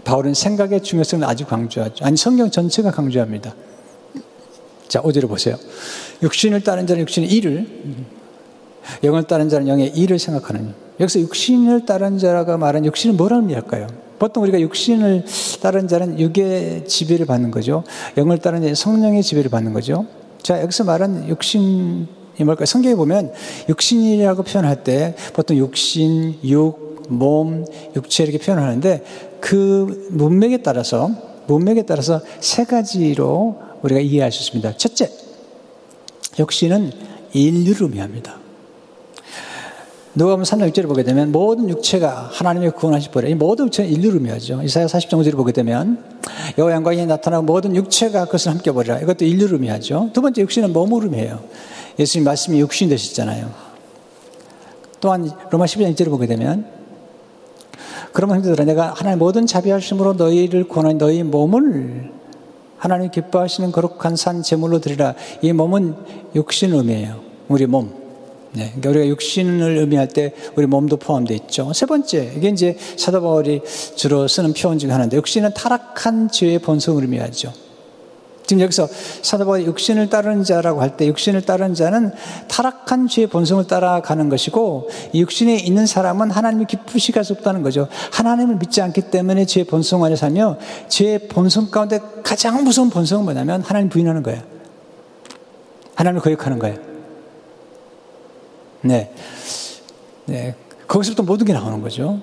바울은 0.04 0.34
생각의 0.34 0.82
중요성을 0.82 1.26
아주 1.26 1.46
강조하죠. 1.46 2.04
아니, 2.04 2.16
성경 2.16 2.50
전체가 2.50 2.90
강조합니다. 2.90 3.54
자, 4.88 5.00
5절을 5.02 5.28
보세요. 5.28 5.56
육신을 6.22 6.62
따른 6.62 6.86
자는 6.86 7.02
육신의 7.02 7.30
일을, 7.30 7.66
영을 9.04 9.22
따른 9.24 9.48
자는 9.48 9.68
영의 9.68 9.88
일을 9.88 10.18
생각하는. 10.18 10.74
여기서 10.98 11.20
육신을 11.20 11.86
따른 11.86 12.18
자가 12.18 12.56
말한 12.56 12.84
육신은 12.84 13.16
뭐라는 13.16 13.44
의미일까요? 13.44 14.09
보통 14.20 14.42
우리가 14.42 14.60
육신을 14.60 15.24
따른 15.62 15.88
자는 15.88 16.20
육의 16.20 16.86
지배를 16.86 17.24
받는 17.24 17.50
거죠. 17.50 17.84
영을 18.18 18.38
따른 18.38 18.60
자는 18.60 18.74
성령의 18.74 19.22
지배를 19.22 19.50
받는 19.50 19.72
거죠. 19.72 20.06
자, 20.42 20.60
여기서 20.60 20.84
말한 20.84 21.26
육신이 21.28 22.06
뭘까요? 22.44 22.66
성경에 22.66 22.94
보면 22.94 23.32
육신이라고 23.70 24.42
표현할 24.42 24.84
때 24.84 25.16
보통 25.32 25.56
육신, 25.56 26.40
육, 26.44 27.06
몸, 27.08 27.64
육체 27.96 28.22
이렇게 28.24 28.38
표현하는데 28.38 29.04
그 29.40 30.08
문맥에 30.10 30.58
따라서 30.58 31.10
문맥에 31.46 31.82
따라서 31.82 32.20
세 32.40 32.64
가지로 32.64 33.58
우리가 33.82 34.00
이해할 34.00 34.30
수 34.30 34.42
있습니다. 34.42 34.76
첫째, 34.76 35.10
육신은 36.38 36.92
인류를 37.32 37.84
의미합니다. 37.84 38.39
누가복음 40.12 40.42
3장 40.42 40.72
6절을 40.72 40.88
보게 40.88 41.04
되면 41.04 41.30
모든 41.30 41.68
육체가 41.68 42.30
하나님의 42.32 42.72
구원하실 42.72 43.12
보래. 43.12 43.30
이 43.30 43.34
모든 43.36 43.66
육체는 43.66 43.90
인류를 43.92 44.16
의미하죠. 44.16 44.60
이사야 44.60 44.86
40장 44.86 45.10
5절을 45.10 45.36
보게 45.36 45.52
되면 45.52 46.02
여호와 46.58 46.74
영광이 46.74 47.06
나타나고 47.06 47.44
모든 47.44 47.76
육체가 47.76 48.24
그것을 48.24 48.50
함께 48.50 48.72
보리라. 48.72 48.98
이것도 48.98 49.24
인류를 49.24 49.54
의미하죠. 49.54 50.10
두 50.12 50.20
번째 50.20 50.42
육신은 50.42 50.72
몸을 50.72 51.04
의미해요. 51.04 51.38
예수님 51.96 52.24
말씀이 52.24 52.58
육신 52.58 52.88
되셨잖아요. 52.88 53.50
또한 55.00 55.30
로마 55.48 55.66
12장 55.66 55.94
1절을 55.94 56.10
보게 56.10 56.26
되면 56.26 56.66
그러면 58.12 58.36
형제들아 58.38 58.64
내가 58.64 58.92
하나님 58.92 59.20
모든 59.20 59.46
자비하심으로 59.46 60.14
너희를 60.14 60.66
구원한 60.66 60.98
너희 60.98 61.22
몸을 61.22 62.10
하나님 62.78 63.12
기뻐하시는 63.12 63.70
거룩한 63.70 64.16
산 64.16 64.42
제물로 64.42 64.80
드리라. 64.80 65.14
이 65.40 65.52
몸은 65.52 65.94
육신 66.34 66.74
의미해요. 66.74 67.20
우리 67.46 67.66
몸. 67.66 67.99
네, 68.52 68.72
그러니까 68.74 68.90
우리가 68.90 69.06
육신을 69.06 69.76
의미할 69.78 70.08
때 70.08 70.32
우리 70.56 70.66
몸도 70.66 70.96
포함되어 70.96 71.36
있죠. 71.36 71.72
세 71.72 71.86
번째, 71.86 72.32
이게 72.36 72.48
이제 72.48 72.76
사도 72.96 73.20
바울이 73.20 73.62
주로 73.94 74.26
쓰는 74.26 74.52
표현 74.54 74.78
중에 74.78 74.90
하나인데, 74.90 75.16
육신은 75.18 75.54
타락한 75.54 76.30
죄의 76.30 76.58
본성을 76.58 77.00
의미하죠. 77.00 77.52
지금 78.44 78.62
여기서 78.62 78.88
사도 79.22 79.44
바울이 79.44 79.64
육신을 79.66 80.10
따르는 80.10 80.42
자라고 80.42 80.82
할 80.82 80.96
때, 80.96 81.06
육신을 81.06 81.42
따르는 81.42 81.74
자는 81.74 82.10
타락한 82.48 83.06
죄의 83.06 83.28
본성을 83.28 83.64
따라가는 83.68 84.28
것이고, 84.28 84.90
이 85.12 85.20
육신에 85.20 85.54
있는 85.58 85.86
사람은 85.86 86.32
하나님이 86.32 86.66
수 87.22 87.32
없다는 87.34 87.62
거죠. 87.62 87.86
하나님을 88.10 88.56
믿지 88.56 88.82
않기 88.82 89.02
때문에 89.12 89.44
죄의 89.44 89.66
본성 89.66 90.02
안에 90.02 90.16
살며, 90.16 90.56
죄의 90.88 91.28
본성 91.28 91.70
가운데 91.70 92.00
가장 92.24 92.64
무서운 92.64 92.90
본성은 92.90 93.22
뭐냐면, 93.22 93.62
하나님 93.62 93.88
부인하는 93.88 94.24
거예요. 94.24 94.42
하나님을 95.94 96.20
거역하는 96.20 96.58
거예요. 96.58 96.89
네. 98.82 99.12
네. 100.26 100.54
거기서부터 100.86 101.22
모든 101.22 101.46
게 101.46 101.52
나오는 101.52 101.80
거죠. 101.82 102.20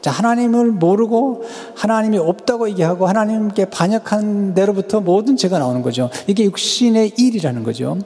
자, 0.00 0.10
하나님을 0.10 0.70
모르고 0.70 1.44
하나님이 1.76 2.18
없다고 2.18 2.68
얘기하고 2.68 3.06
하나님께 3.06 3.66
반역한 3.70 4.52
대로부터 4.52 5.00
모든 5.00 5.36
죄가 5.36 5.58
나오는 5.58 5.80
거죠. 5.80 6.10
이게 6.26 6.44
육신의 6.44 7.12
일이라는 7.16 7.62
거죠. 7.64 7.98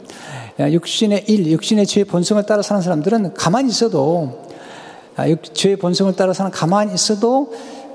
육신의 0.61 1.25
일, 1.27 1.51
육신의 1.51 1.87
죄의 1.87 2.05
본성을 2.05 2.45
따라 2.47 2.63
사는 2.63 2.81
사람들은 2.83 3.35
가만히 3.35 3.71
있어도 3.71 4.47
아, 5.17 5.25
죄의 5.53 5.77
본성을 5.77 6.15
따라 6.15 6.33
사는 6.33 6.53
가만히 6.53 6.95
있어도 6.95 7.53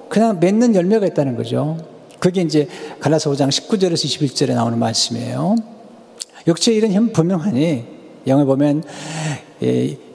그냥 0.09 0.39
맺는 0.41 0.75
열매가 0.75 1.05
있다는 1.07 1.37
거죠. 1.37 1.77
그게 2.19 2.41
이제 2.41 2.67
갈라서 2.99 3.31
5장 3.31 3.47
19절에서 3.47 3.93
21절에 3.93 4.53
나오는 4.53 4.77
말씀이에요. 4.77 5.55
육체의 6.45 6.77
일은 6.79 7.13
분명하니 7.13 7.85
영을 8.27 8.45
보면 8.45 8.83
이 8.83 9.42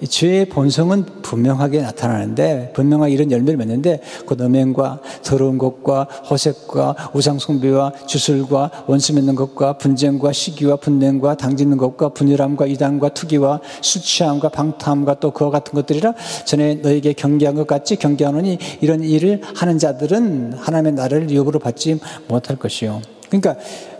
죄의 0.09 0.49
본성은 0.49 1.05
분명하게 1.23 1.83
나타나는데 1.83 2.73
분명하게 2.75 3.13
이런 3.13 3.31
열매를 3.31 3.57
맺는데 3.57 4.01
곧 4.27 4.41
음행과 4.41 5.01
더러운 5.23 5.59
것과 5.59 6.05
허색과 6.31 7.11
우상숭배와 7.15 7.93
주술과 8.07 8.85
원수 8.87 9.15
맺는 9.15 9.35
것과 9.35 9.79
분쟁과 9.79 10.33
시기와 10.33 10.77
분냉과 10.77 11.37
당짓는 11.37 11.77
것과 11.77 12.11
분열함과 12.11 12.67
이단과 12.67 13.11
투기와 13.11 13.61
수치함과 13.81 14.51
방탕함과 14.51 15.21
또 15.21 15.31
그와 15.33 15.51
같은 15.51 15.75
것들이라 15.75 16.15
전에 16.45 16.77
너에게 16.77 17.13
경계한 17.13 17.55
것 17.55 17.67
같이 17.67 17.97
경계하노니 17.97 18.59
이런 18.81 19.03
일을 19.03 19.41
하는 19.55 19.79
자들은 19.79 20.55
하나님의 20.55 20.93
나라를 20.93 21.31
유업으로 21.31 21.59
받지 21.59 21.99
못할 22.29 22.57
것이요. 22.57 23.18
그러니까 23.29 23.57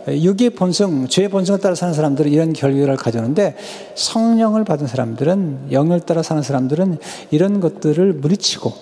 육의 0.07 0.51
본성, 0.51 1.07
죄의 1.07 1.29
본성을 1.29 1.59
따라 1.59 1.75
사는 1.75 1.93
사람들은 1.93 2.31
이런 2.31 2.53
결과를 2.53 2.95
가져오는데 2.95 3.55
성령을 3.95 4.63
받은 4.63 4.87
사람들은 4.87 5.71
영을 5.71 5.99
따라 5.99 6.23
사는 6.23 6.41
사람들은 6.41 6.97
이런 7.31 7.59
것들을 7.59 8.13
물리치고 8.13 8.73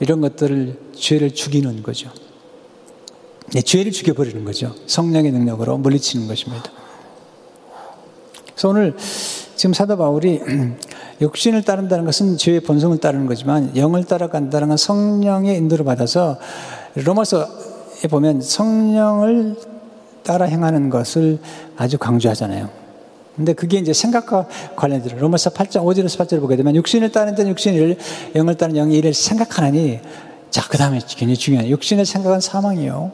이런 0.00 0.20
것들을 0.20 0.78
죄를 0.94 1.34
죽이는 1.34 1.82
거죠. 1.82 2.10
네, 3.52 3.62
죄를 3.62 3.92
죽여버리는 3.92 4.44
거죠. 4.44 4.74
성령의 4.86 5.32
능력으로 5.32 5.78
물리치는 5.78 6.28
것입니다. 6.28 6.70
그래서 8.46 8.68
오늘 8.68 8.94
지금 9.56 9.72
사도 9.72 9.96
바울이 9.96 10.40
육신을 11.20 11.62
따른다는 11.62 12.04
것은 12.04 12.36
죄의 12.36 12.60
본성을 12.60 12.96
따르는 12.98 13.26
거지만 13.26 13.76
영을 13.76 14.04
따라간다는 14.04 14.68
건 14.68 14.76
성령의 14.76 15.56
인도를 15.56 15.84
받아서 15.84 16.38
로마서에 16.94 17.67
보면 18.06 18.40
성령을 18.40 19.56
따라 20.22 20.46
행하는 20.46 20.90
것을 20.90 21.38
아주 21.76 21.98
강조하잖아요. 21.98 22.68
근데 23.34 23.52
그게 23.52 23.78
이제 23.78 23.92
생각과 23.92 24.46
관련돼요. 24.76 25.18
로마서 25.18 25.50
8장 25.50 25.82
5절에서 25.84 26.18
8절을 26.18 26.40
보게 26.40 26.56
되면 26.56 26.74
육신을 26.76 27.12
따르는 27.12 27.34
데는 27.34 27.50
육신의 27.52 27.78
일을, 27.78 27.96
영을 28.34 28.56
따르는 28.56 28.78
영의 28.78 28.98
일을 28.98 29.14
생각하나니 29.14 30.00
자, 30.50 30.66
그 30.68 30.76
다음에 30.76 30.98
굉장히 31.06 31.36
중요한 31.36 31.68
육신의 31.68 32.04
생각은 32.04 32.40
사망이요. 32.40 33.12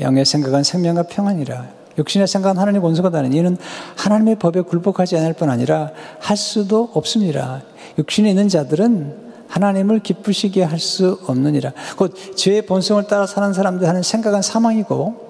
영의 0.00 0.24
생각은 0.24 0.62
생명과 0.62 1.04
평안이라. 1.04 1.66
육신의 1.98 2.28
생각은 2.28 2.58
하나님의 2.60 2.84
원수가 2.84 3.10
다는 3.10 3.32
이는 3.32 3.56
하나님의 3.96 4.36
법에 4.36 4.60
굴복하지 4.60 5.16
않을 5.16 5.32
뿐 5.32 5.50
아니라 5.50 5.90
할 6.20 6.36
수도 6.36 6.88
없습니다. 6.94 7.62
육신에 7.98 8.30
있는 8.30 8.48
자들은 8.48 9.27
하나님을 9.48 10.00
기쁘시게 10.00 10.62
할 10.62 10.78
수 10.78 11.18
없느니라. 11.26 11.72
곧 11.96 12.14
죄의 12.36 12.62
본성을 12.62 13.02
따라 13.06 13.26
사는 13.26 13.52
사람들 13.52 13.88
하는 13.88 14.02
생각은 14.02 14.42
사망이고 14.42 15.28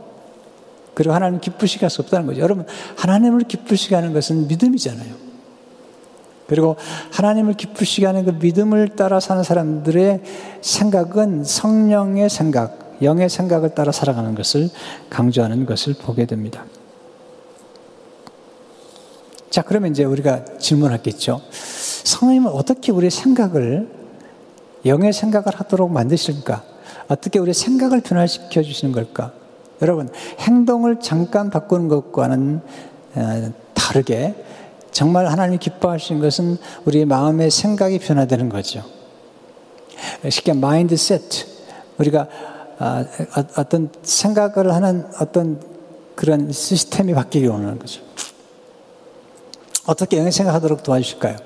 그리고 0.95 1.15
하나님 1.15 1.41
기쁘시게 1.41 1.87
할 1.87 1.91
수 1.91 2.03
없다는 2.03 2.27
거죠. 2.27 2.41
여러분, 2.41 2.67
하나님을 2.97 3.43
기쁘시게 3.43 3.95
하는 3.95 4.13
것은 4.13 4.49
믿음이잖아요. 4.49 5.15
그리고 6.49 6.77
하나님을 7.13 7.55
기쁘시게 7.55 8.07
하는 8.07 8.25
그 8.25 8.31
믿음을 8.31 8.97
따라 8.97 9.21
사는 9.21 9.43
사람들의 9.43 10.23
생각은 10.63 11.45
성령의 11.45 12.31
생각, 12.31 12.97
영의 13.03 13.29
생각을 13.29 13.75
따라 13.75 13.93
살아가는 13.93 14.35
것을 14.35 14.71
강조하는 15.11 15.67
것을 15.67 15.95
보게 15.95 16.25
됩니다. 16.27 16.65
자, 19.51 19.63
그러면 19.63 19.91
이제 19.93 20.05
우리가 20.05 20.45
질문하겠죠. 20.59 21.43
성령님은 21.51 22.51
어떻게 22.51 22.93
우리의 22.93 23.11
생각을, 23.11 23.98
영의 24.85 25.12
생각을 25.12 25.47
하도록 25.55 25.91
만드실까? 25.91 26.62
어떻게 27.09 27.38
우리의 27.38 27.55
생각을 27.55 28.01
변화시켜 28.01 28.62
주시는 28.62 28.93
걸까? 28.93 29.33
여러분, 29.83 30.09
행동을 30.41 31.01
잠깐 31.01 31.51
바꾸는 31.51 31.88
것과는 31.88 32.61
어, 33.14 33.53
다르게 33.75 34.35
정말 34.91 35.27
하나님이 35.27 35.59
기뻐하시는 35.59 36.21
것은 36.21 36.59
우리의 36.85 37.05
마음의 37.05 37.51
생각이 37.51 37.99
변화되는 37.99 38.49
거죠. 38.49 38.83
쉽게 40.29 40.53
마인드 40.53 40.97
세트. 40.97 41.47
우리가 41.99 42.29
아, 42.79 43.05
어, 43.37 43.45
어떤 43.57 43.91
생각을 44.03 44.73
하는 44.73 45.07
어떤 45.21 45.61
그런 46.14 46.51
시스템이 46.51 47.14
바뀌기 47.14 47.47
원하는 47.47 47.79
거죠. 47.79 48.03
어떻게 49.87 50.19
영의 50.19 50.33
생각하도록 50.33 50.83
도와주실까요? 50.83 51.37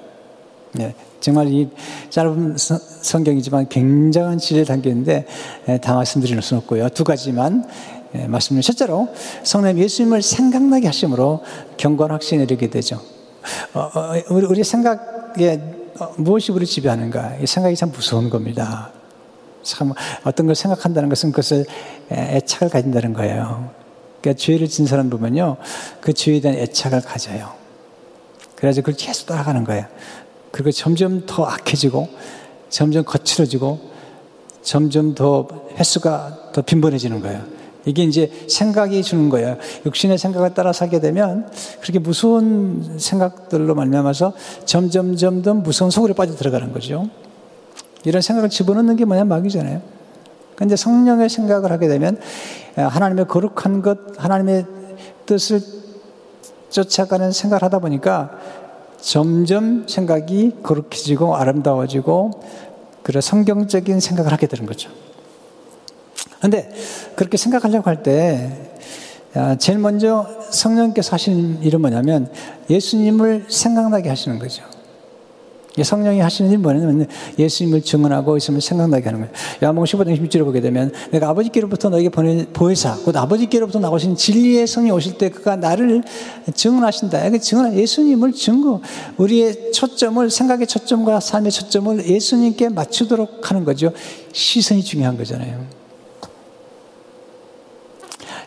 네, 0.74 0.94
정말 1.20 1.48
이 1.48 1.68
짧은 2.08 2.56
성경이지만 2.56 3.68
굉장한 3.68 4.38
지혜를 4.38 4.64
담겼는데 4.64 5.26
예, 5.68 5.78
다 5.78 5.94
말씀드릴 5.94 6.40
수는 6.40 6.62
없고요. 6.62 6.88
두 6.90 7.04
가지만 7.04 7.68
예, 8.14 8.26
말씀을 8.26 8.62
첫째로 8.62 9.08
성령 9.42 9.78
예수님을 9.78 10.22
생각나게 10.22 10.86
하심으로 10.86 11.42
경건 11.76 12.10
확신을 12.10 12.44
이르게 12.44 12.70
되죠. 12.70 13.00
어, 13.74 13.80
어, 13.80 14.12
우리, 14.30 14.64
생각에 14.64 15.60
어, 15.98 16.12
무엇이 16.16 16.52
우리 16.52 16.64
지배하는가? 16.64 17.36
이 17.36 17.46
생각이 17.46 17.76
참 17.76 17.92
무서운 17.92 18.30
겁니다. 18.30 18.90
참 19.62 19.92
어떤 20.24 20.46
걸 20.46 20.54
생각한다는 20.54 21.08
것은 21.08 21.30
그것을 21.30 21.66
애착을 22.10 22.70
가진다는 22.70 23.12
거예요. 23.12 23.70
그러니까 24.20 24.38
죄를 24.38 24.68
진 24.68 24.86
사람 24.86 25.10
보면요, 25.10 25.56
그 26.00 26.12
죄에 26.12 26.40
대한 26.40 26.56
애착을 26.58 27.02
가져요. 27.02 27.52
그래서 28.56 28.80
그걸 28.80 28.94
계속 28.94 29.26
따라가는 29.26 29.64
거예요. 29.64 29.86
그리고 30.52 30.70
점점 30.70 31.26
더 31.26 31.44
악해지고, 31.44 32.08
점점 32.68 33.04
거칠어지고, 33.04 33.80
점점 34.62 35.14
더 35.14 35.48
횟수가 35.76 36.52
더 36.52 36.62
빈번해지는 36.62 37.20
거예요. 37.20 37.42
이게 37.84 38.04
이제 38.04 38.30
생각이 38.48 39.02
주는 39.02 39.28
거예요. 39.28 39.56
육신의 39.84 40.16
생각을 40.16 40.54
따라 40.54 40.72
살게 40.72 41.00
되면 41.00 41.50
그렇게 41.80 41.98
무서운 41.98 42.96
생각들로 42.98 43.74
말미암아서 43.74 44.34
점점 44.64 45.16
점점 45.16 45.64
무서운 45.64 45.90
속으로 45.90 46.14
빠져 46.14 46.36
들어가는 46.36 46.72
거죠. 46.72 47.08
이런 48.04 48.22
생각을 48.22 48.50
집어넣는 48.50 48.94
게 48.96 49.04
뭐냐 49.04 49.24
마귀잖아요. 49.24 49.82
근데 50.54 50.76
성령의 50.76 51.28
생각을 51.28 51.72
하게 51.72 51.88
되면 51.88 52.20
하나님의 52.76 53.26
거룩한 53.26 53.82
것, 53.82 53.98
하나님의 54.16 54.66
뜻을 55.26 55.60
쫓아가는 56.70 57.32
생각을 57.32 57.62
하다 57.64 57.80
보니까 57.80 58.30
점점 59.02 59.86
생각이 59.88 60.58
거룩해지고 60.62 61.36
아름다워지고 61.36 62.30
그런 63.02 63.20
성경적인 63.20 64.00
생각을 64.00 64.32
하게 64.32 64.46
되는 64.46 64.64
거죠. 64.64 64.90
근데 66.40 66.72
그렇게 67.16 67.36
생각하려고 67.36 67.90
할 67.90 68.02
때 68.02 68.70
제일 69.58 69.78
먼저 69.78 70.26
성령께서 70.50 71.14
하시는 71.14 71.62
일은 71.62 71.80
뭐냐면 71.80 72.30
예수님을 72.68 73.46
생각나게 73.48 74.08
하시는 74.08 74.38
거죠. 74.38 74.62
성령이 75.80 76.20
하시는 76.20 76.50
일은 76.50 76.62
뭐냐면 76.62 77.06
예수님을 77.38 77.82
증언하고 77.82 78.36
있으면 78.36 78.60
생각나게 78.60 79.06
하는 79.06 79.20
거예요. 79.20 79.34
요한복음 79.62 79.86
15장 79.86 80.18
16절을 80.18 80.44
보게 80.44 80.60
되면 80.60 80.92
내가 81.10 81.30
아버지께로부터 81.30 81.88
너에게 81.88 82.10
보낸 82.10 82.46
보혜사 82.52 82.98
곧 83.04 83.16
아버지께로부터 83.16 83.78
나오신 83.78 84.16
진리의 84.16 84.66
성이 84.66 84.90
오실 84.90 85.16
때 85.16 85.30
그가 85.30 85.56
나를 85.56 86.02
증언하신다. 86.54 87.30
그 87.30 87.38
증언 87.38 87.74
예수님을 87.74 88.32
증거 88.32 88.80
우리의 89.16 89.72
초점을 89.72 90.28
생각의 90.28 90.66
초점과 90.66 91.20
삶의 91.20 91.50
초점을 91.50 92.06
예수님께 92.06 92.68
맞추도록 92.68 93.50
하는 93.50 93.64
거죠. 93.64 93.92
시선이 94.32 94.82
중요한 94.82 95.16
거잖아요. 95.16 95.64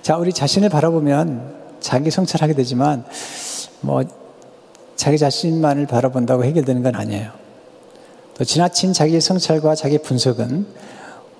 자, 0.03 0.17
우리 0.17 0.31
자신을 0.31 0.69
바라보면 0.69 1.55
자기 1.79 2.11
성찰하게 2.11 2.53
되지만 2.53 3.03
뭐 3.81 4.03
자기 4.95 5.17
자신만을 5.17 5.87
바라본다고 5.87 6.43
해결되는 6.43 6.83
건 6.83 6.95
아니에요. 6.95 7.31
또 8.37 8.43
지나친 8.43 8.93
자기 8.93 9.19
성찰과 9.19 9.75
자기 9.75 9.97
분석은 9.97 10.65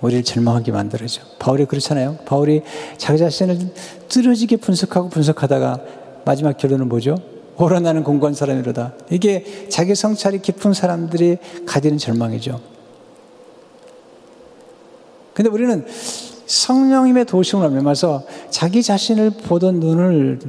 우리를 0.01 0.23
절망하게 0.23 0.71
만들어죠. 0.71 1.21
바울이 1.39 1.65
그렇잖아요. 1.65 2.17
바울이 2.25 2.61
자기 2.97 3.19
자신을 3.19 3.57
뚫어지게 4.09 4.57
분석하고 4.57 5.09
분석하다가 5.09 5.79
마지막 6.25 6.57
결론은 6.57 6.89
뭐죠? 6.89 7.17
오라 7.57 7.79
나는 7.79 8.03
공고한 8.03 8.33
사람이로다. 8.33 8.93
이게 9.09 9.67
자기 9.69 9.95
성찰이 9.95 10.41
깊은 10.41 10.73
사람들이 10.73 11.37
가지는 11.65 11.97
절망이죠. 11.97 12.59
근데 15.33 15.49
우리는 15.49 15.85
성령님의 16.45 17.25
도심을 17.25 17.73
넘어서 17.73 18.23
자기 18.49 18.83
자신을 18.83 19.31
보던 19.31 19.79
눈을 19.79 20.39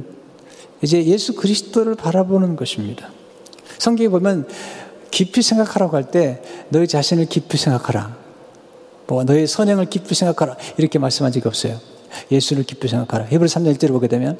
이제 0.81 1.03
예수 1.05 1.35
그리스도를 1.35 1.95
바라보는 1.95 2.55
것입니다. 2.55 3.09
성경에 3.77 4.09
보면 4.09 4.47
깊이 5.11 5.41
생각하라고 5.41 5.95
할 5.95 6.05
때 6.11 6.41
너희 6.69 6.87
자신을 6.87 7.25
깊이 7.25 7.57
생각하라. 7.57 8.15
뭐 9.07 9.23
너의 9.23 9.47
선행을 9.47 9.85
깊이 9.85 10.13
생각하라. 10.15 10.57
이렇게 10.77 10.99
말씀한 10.99 11.31
적이 11.31 11.47
없어요. 11.47 11.79
예수를 12.31 12.63
깊이 12.63 12.87
생각하라. 12.87 13.25
히브리 13.25 13.49
3장 13.49 13.75
1절을 13.77 13.89
보게 13.89 14.07
되면 14.07 14.37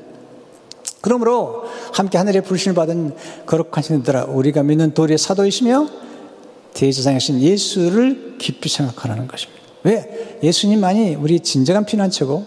그러므로 1.02 1.63
함께 1.93 2.17
하늘의 2.17 2.43
불신을 2.43 2.76
받은 2.76 3.15
거룩한 3.45 3.84
신들아 3.84 4.26
우리가 4.26 4.63
믿는 4.63 4.93
도리의 4.93 5.17
사도이시며 5.17 5.88
대제사장이신 6.73 7.39
예수를 7.41 8.36
깊이 8.39 8.67
생각하라는 8.69 9.28
것입니다. 9.28 9.62
왜? 9.84 10.39
예수님만이 10.43 11.15
우리 11.15 11.39
진정한 11.39 11.86
피난처고 11.86 12.45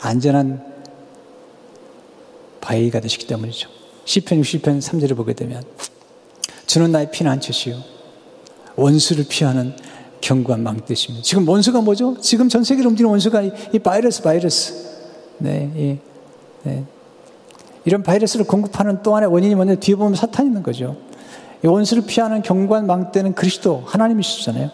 안전한 0.00 0.65
바위가 2.66 3.00
되시기 3.00 3.26
때문이죠. 3.26 3.68
시편 4.04 4.40
60편 4.40 4.80
3절을 4.80 5.16
보게 5.16 5.32
되면 5.34 5.62
주는 6.66 6.90
나의 6.90 7.10
피난처시요 7.12 7.76
원수를 8.74 9.24
피하는 9.28 9.74
견고한 10.20 10.62
망대십니다. 10.62 11.22
지금 11.22 11.48
원수가 11.48 11.80
뭐죠? 11.82 12.16
지금 12.20 12.48
전 12.48 12.64
세계를 12.64 12.88
움직이는 12.88 13.10
원수가 13.10 13.42
이, 13.42 13.52
이 13.74 13.78
바이러스, 13.78 14.22
바이러스. 14.22 14.74
네, 15.38 15.70
이, 15.76 15.98
네. 16.64 16.84
이런 17.84 18.02
바이러스를 18.02 18.46
공급하는 18.46 19.02
또 19.02 19.14
하나의 19.14 19.32
원인이 19.32 19.54
뭐냐? 19.54 19.76
뒤에 19.76 19.94
보면 19.94 20.16
사탄 20.16 20.46
있는 20.46 20.62
거죠. 20.62 20.96
이 21.64 21.66
원수를 21.66 22.04
피하는 22.06 22.42
견고한 22.42 22.86
망대는 22.86 23.34
그리스도 23.34 23.82
하나님이시잖아요. 23.86 24.70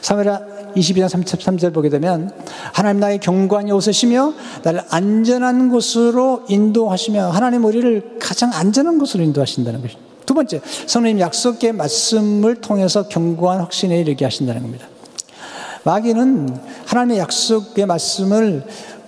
사무엘하 0.00 0.40
22장 0.76 1.06
33절 1.06 1.72
보게 1.72 1.88
되면 1.88 2.30
하나님 2.72 3.00
나의 3.00 3.18
경관이 3.20 3.70
오으시며 3.72 4.34
나를 4.62 4.82
안전한 4.90 5.70
곳으로 5.70 6.42
인도하시며 6.48 7.30
하나님 7.30 7.64
우리를 7.64 8.18
가장 8.20 8.52
안전한 8.52 8.98
곳으로 8.98 9.22
인도하신다는 9.22 9.80
것입니다. 9.80 10.04
두 10.26 10.34
번째, 10.34 10.60
성령님 10.86 11.20
약속의 11.20 11.72
말씀을 11.72 12.56
통해서 12.56 13.08
견고한 13.08 13.60
확신에 13.60 14.00
이르게 14.00 14.24
하신다는 14.24 14.62
겁니다. 14.62 14.86
마귀는 15.84 16.56
하나님의 16.86 17.18
약속의 17.18 17.86
말씀을 17.86 18.64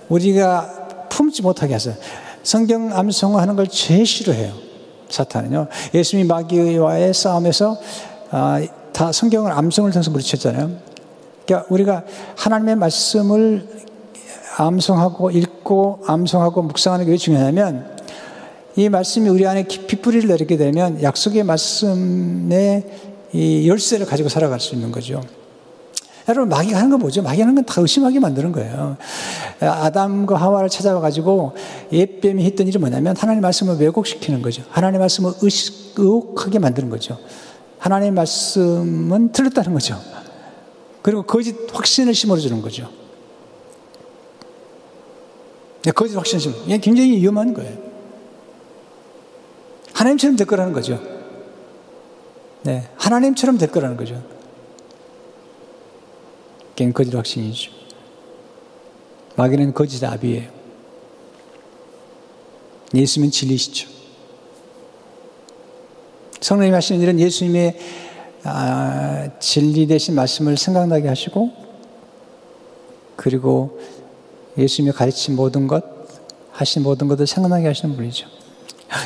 우리가 0.09 1.07
품지 1.09 1.41
못하게 1.41 1.73
하세요. 1.73 1.95
성경 2.43 2.95
암송하는 2.95 3.55
걸 3.55 3.67
제일 3.67 4.05
싫어해요. 4.05 4.66
사탄은요. 5.09 5.67
예수님이 5.93 6.27
마귀와의 6.27 7.13
싸움에서 7.13 7.77
아, 8.31 8.65
다 8.93 9.11
성경을 9.11 9.51
암송을 9.51 9.91
통해서 9.91 10.11
물리쳤잖아요. 10.11 10.71
그러니까 11.45 11.67
우리가 11.69 12.03
하나님의 12.35 12.75
말씀을 12.75 13.67
암송하고 14.57 15.31
읽고 15.31 15.99
암송하고 16.07 16.63
묵상하는 16.63 17.05
게 17.05 17.11
왜 17.11 17.17
중요하냐면 17.17 17.97
이 18.75 18.89
말씀이 18.89 19.29
우리 19.29 19.45
안에 19.47 19.63
깊이 19.63 19.97
뿌리를 19.97 20.27
내리게 20.27 20.57
되면 20.57 21.01
약속의 21.01 21.43
말씀의 21.43 22.83
이 23.33 23.67
열쇠를 23.67 24.05
가지고 24.05 24.29
살아갈 24.29 24.59
수 24.59 24.75
있는 24.75 24.91
거죠. 24.91 25.21
여러분, 26.29 26.49
마귀가 26.49 26.77
하는 26.77 26.89
건 26.89 26.99
뭐죠? 26.99 27.21
마귀 27.21 27.39
하는 27.41 27.55
건 27.55 27.63
다 27.63 27.81
의심하게 27.81 28.19
만드는 28.19 28.51
거예요. 28.51 28.97
아담과 29.59 30.35
하와를 30.35 30.69
찾아와 30.69 30.99
가지고 30.99 31.53
옛뱀이 31.91 32.43
했던 32.43 32.67
일이 32.67 32.77
뭐냐면 32.77 33.15
하나님 33.17 33.41
말씀을 33.41 33.77
왜곡시키는 33.79 34.41
거죠. 34.41 34.63
하나님 34.69 34.99
말씀을 34.99 35.31
의혹하게 35.97 36.59
만드는 36.59 36.89
거죠. 36.89 37.17
하나님 37.79 38.15
말씀은 38.15 39.31
틀렸다는 39.31 39.73
거죠. 39.73 39.99
그리고 41.01 41.23
거짓 41.23 41.55
확신을 41.71 42.13
심어주는 42.13 42.61
거죠. 42.61 42.89
네, 45.83 45.91
거짓 45.91 46.17
확신 46.17 46.39
심. 46.39 46.53
이게 46.65 46.77
굉장히 46.79 47.17
위험한 47.17 47.53
거예요. 47.53 47.77
하나님처럼 49.93 50.35
될 50.35 50.45
거라는 50.47 50.73
거죠. 50.73 50.99
네, 52.63 52.89
하나님처럼 52.97 53.57
될 53.57 53.71
거라는 53.71 53.95
거죠. 53.95 54.21
그게 56.77 56.91
거짓 56.91 57.15
확신이죠. 57.15 57.71
마귀는 59.35 59.73
거짓 59.73 60.03
아비예요. 60.03 60.47
예수님은 62.93 63.31
진리시죠. 63.31 63.89
성령님 66.39 66.75
하시는 66.75 67.01
일은 67.01 67.19
예수님의 67.19 67.79
아, 68.43 69.29
진리 69.39 69.87
대신 69.87 70.13
말씀을 70.13 70.55
생각나게 70.55 71.07
하시고 71.07 71.51
그리고 73.15 73.79
예수님이 74.55 74.93
가르친 74.93 75.35
모든 75.35 75.67
것 75.67 75.83
하신 76.51 76.83
모든 76.83 77.07
것을 77.07 77.25
생각나게 77.25 77.65
하시는 77.67 77.95
분이죠. 77.95 78.27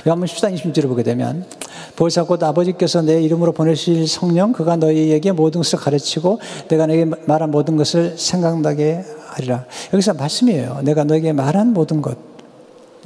요한복 0.06 0.28
14장 0.28 0.54
20절을 0.56 0.90
보게 0.90 1.04
되면 1.04 1.48
보혜사 1.96 2.24
곧 2.24 2.42
아버지께서 2.44 3.02
내 3.02 3.22
이름으로 3.22 3.52
보내실 3.52 4.08
성령 4.08 4.54
그가 4.54 4.76
너희에게 4.76 5.32
모든 5.32 5.60
것을 5.60 5.80
가르치고 5.80 6.40
내가 6.68 6.88
너에게 6.88 7.06
말한 7.26 7.52
모든 7.52 7.78
것을 7.78 8.18
생각나게 8.18 9.04
하리라. 9.28 9.66
여기서 9.94 10.14
말씀이에요. 10.14 10.82
내가 10.84 11.04
너에게 11.04 11.34
말한 11.34 11.74
모든 11.74 12.02
것. 12.02 12.18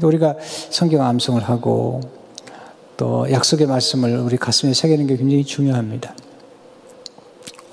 우리가 0.01 0.35
성경 0.69 1.05
암송을 1.05 1.43
하고 1.43 2.01
또 2.97 3.29
약속의 3.31 3.67
말씀을 3.67 4.17
우리 4.19 4.37
가슴에 4.37 4.73
새기는 4.73 5.07
게 5.07 5.17
굉장히 5.17 5.43
중요합니다. 5.43 6.15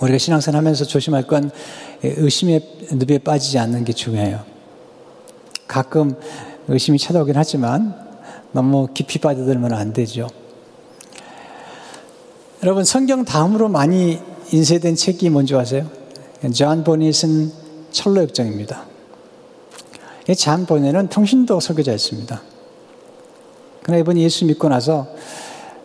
우리가 0.00 0.18
신앙생활 0.18 0.58
하면서 0.58 0.84
조심할 0.84 1.26
건 1.26 1.50
의심의 2.02 2.88
늪에 2.92 3.18
빠지지 3.18 3.58
않는 3.58 3.84
게 3.84 3.92
중요해요. 3.92 4.40
가끔 5.68 6.14
의심이 6.68 6.98
찾아오긴 6.98 7.36
하지만 7.36 7.94
너무 8.52 8.88
깊이 8.92 9.18
빠져들면 9.18 9.72
안 9.72 9.92
되죠. 9.92 10.28
여러분 12.62 12.84
성경 12.84 13.24
다음으로 13.24 13.68
많이 13.68 14.20
인쇄된 14.52 14.94
책이 14.94 15.30
뭔지 15.30 15.56
아세요? 15.56 15.90
존 16.54 16.84
번연의 16.84 17.50
천로 17.90 18.22
역정입니다. 18.22 18.86
이 20.28 20.37
존 20.37 20.64
번연은 20.66 21.08
평신도 21.08 21.58
설교자였습니다. 21.58 22.40
그러나 23.82 24.00
이번에 24.00 24.20
예수 24.20 24.44
믿고 24.44 24.68
나서 24.68 25.08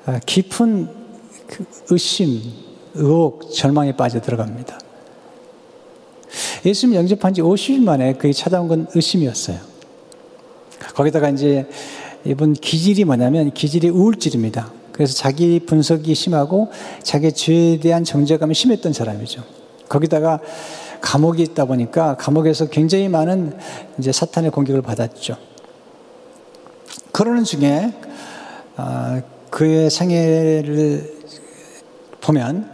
아, 0.06 0.20
깊은 0.24 0.88
그 1.48 1.66
의심, 1.90 2.44
의혹, 2.94 3.52
절망에 3.52 3.96
빠져 3.96 4.22
들어갑니다. 4.22 4.80
예수님 6.63 6.96
영접한 6.96 7.34
지 7.34 7.42
50일 7.42 7.82
만에 7.82 8.13
그게 8.13 8.32
찾아온 8.32 8.68
건 8.68 8.86
의심이었어요. 8.94 9.58
거기다가 10.94 11.32
이제 11.32 11.68
이분 12.24 12.54
기질이 12.54 13.04
뭐냐면 13.06 13.52
기질이 13.52 13.90
우울질입니다. 13.90 14.77
그래서 14.97 15.13
자기 15.13 15.60
분석이 15.60 16.15
심하고 16.15 16.71
자기 17.03 17.31
죄에 17.31 17.79
대한 17.79 18.03
정죄감이 18.03 18.55
심했던 18.55 18.93
사람이죠. 18.93 19.43
거기다가 19.88 20.39
감옥에 21.01 21.43
있다 21.43 21.65
보니까 21.65 22.17
감옥에서 22.17 22.65
굉장히 22.65 23.07
많은 23.07 23.55
이제 23.99 24.12
사탄의 24.12 24.49
공격을 24.49 24.81
받았죠. 24.81 25.38
그러는 27.12 27.43
중에 27.43 27.93
어, 28.77 29.21
그의 29.51 29.91
생애를 29.91 31.15
보면 32.19 32.71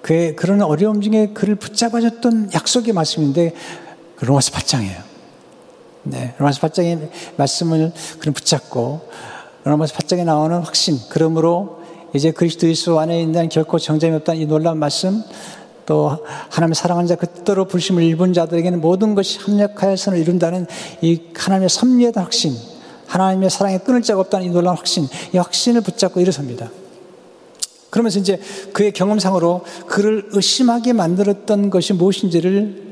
그의 0.00 0.36
그런 0.36 0.62
어려움 0.62 1.02
중에 1.02 1.32
그를 1.34 1.54
붙잡아줬던 1.54 2.52
약속의 2.54 2.94
말씀인데 2.94 3.52
그 4.16 4.24
로마서 4.24 4.52
8장이에요. 4.52 5.02
네, 6.04 6.34
로마서 6.38 6.66
8장의 6.66 7.10
말씀을 7.36 7.92
그럼 8.20 8.32
붙잡고 8.32 9.02
로마서 9.64 9.94
8장에 9.94 10.24
나오는 10.24 10.58
확신, 10.60 10.98
그러므로 11.08 11.80
이제 12.14 12.30
그리스도 12.30 12.68
예수 12.68 12.98
안에 12.98 13.20
있는 13.20 13.48
결코 13.48 13.78
정점이 13.78 14.14
없다는 14.16 14.40
이 14.40 14.46
놀라운 14.46 14.78
말씀, 14.78 15.22
또 15.84 16.18
하나님의 16.50 16.74
사랑하는 16.74 17.08
자, 17.08 17.16
그 17.16 17.26
뜻대로 17.26 17.66
불심을 17.66 18.02
입은 18.02 18.32
자들에게는 18.32 18.80
모든 18.80 19.14
것이 19.14 19.38
합력하여 19.38 19.96
선을 19.96 20.18
이룬다는 20.18 20.66
이 21.00 21.20
하나님의 21.34 21.68
섭리에 21.68 22.12
대한 22.12 22.24
확신, 22.24 22.54
하나님의 23.06 23.50
사랑에 23.50 23.78
끊을 23.78 24.02
자가 24.02 24.20
없다는 24.20 24.46
이 24.46 24.50
놀라운 24.50 24.76
확신, 24.76 25.06
이 25.32 25.38
확신을 25.38 25.80
붙잡고 25.80 26.20
일어섭니다. 26.20 26.70
그러면서 27.90 28.18
이제 28.18 28.38
그의 28.74 28.92
경험상으로 28.92 29.62
그를 29.86 30.28
의심하게 30.32 30.92
만들었던 30.92 31.70
것이 31.70 31.94
무엇인지를 31.94 32.88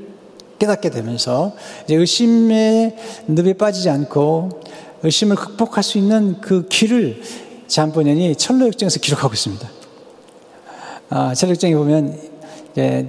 깨닫게 0.59 0.89
되면서 0.89 1.53
이제 1.85 1.97
의심의 1.97 2.97
늪에 3.29 3.53
빠지지 3.55 3.91
않고 3.91 4.49
의심을 5.07 5.37
극복할 5.37 5.83
수 5.83 5.99
있는 5.99 6.41
그 6.41 6.67
길을 6.69 7.23
잠본연이 7.67 8.37
철로역정에서 8.37 9.01
기록하고 9.01 9.35
있습니다. 9.35 9.69
아, 11.11 11.35
철로역정에 11.35 11.75
보면 11.77 12.19
이제 12.73 13.09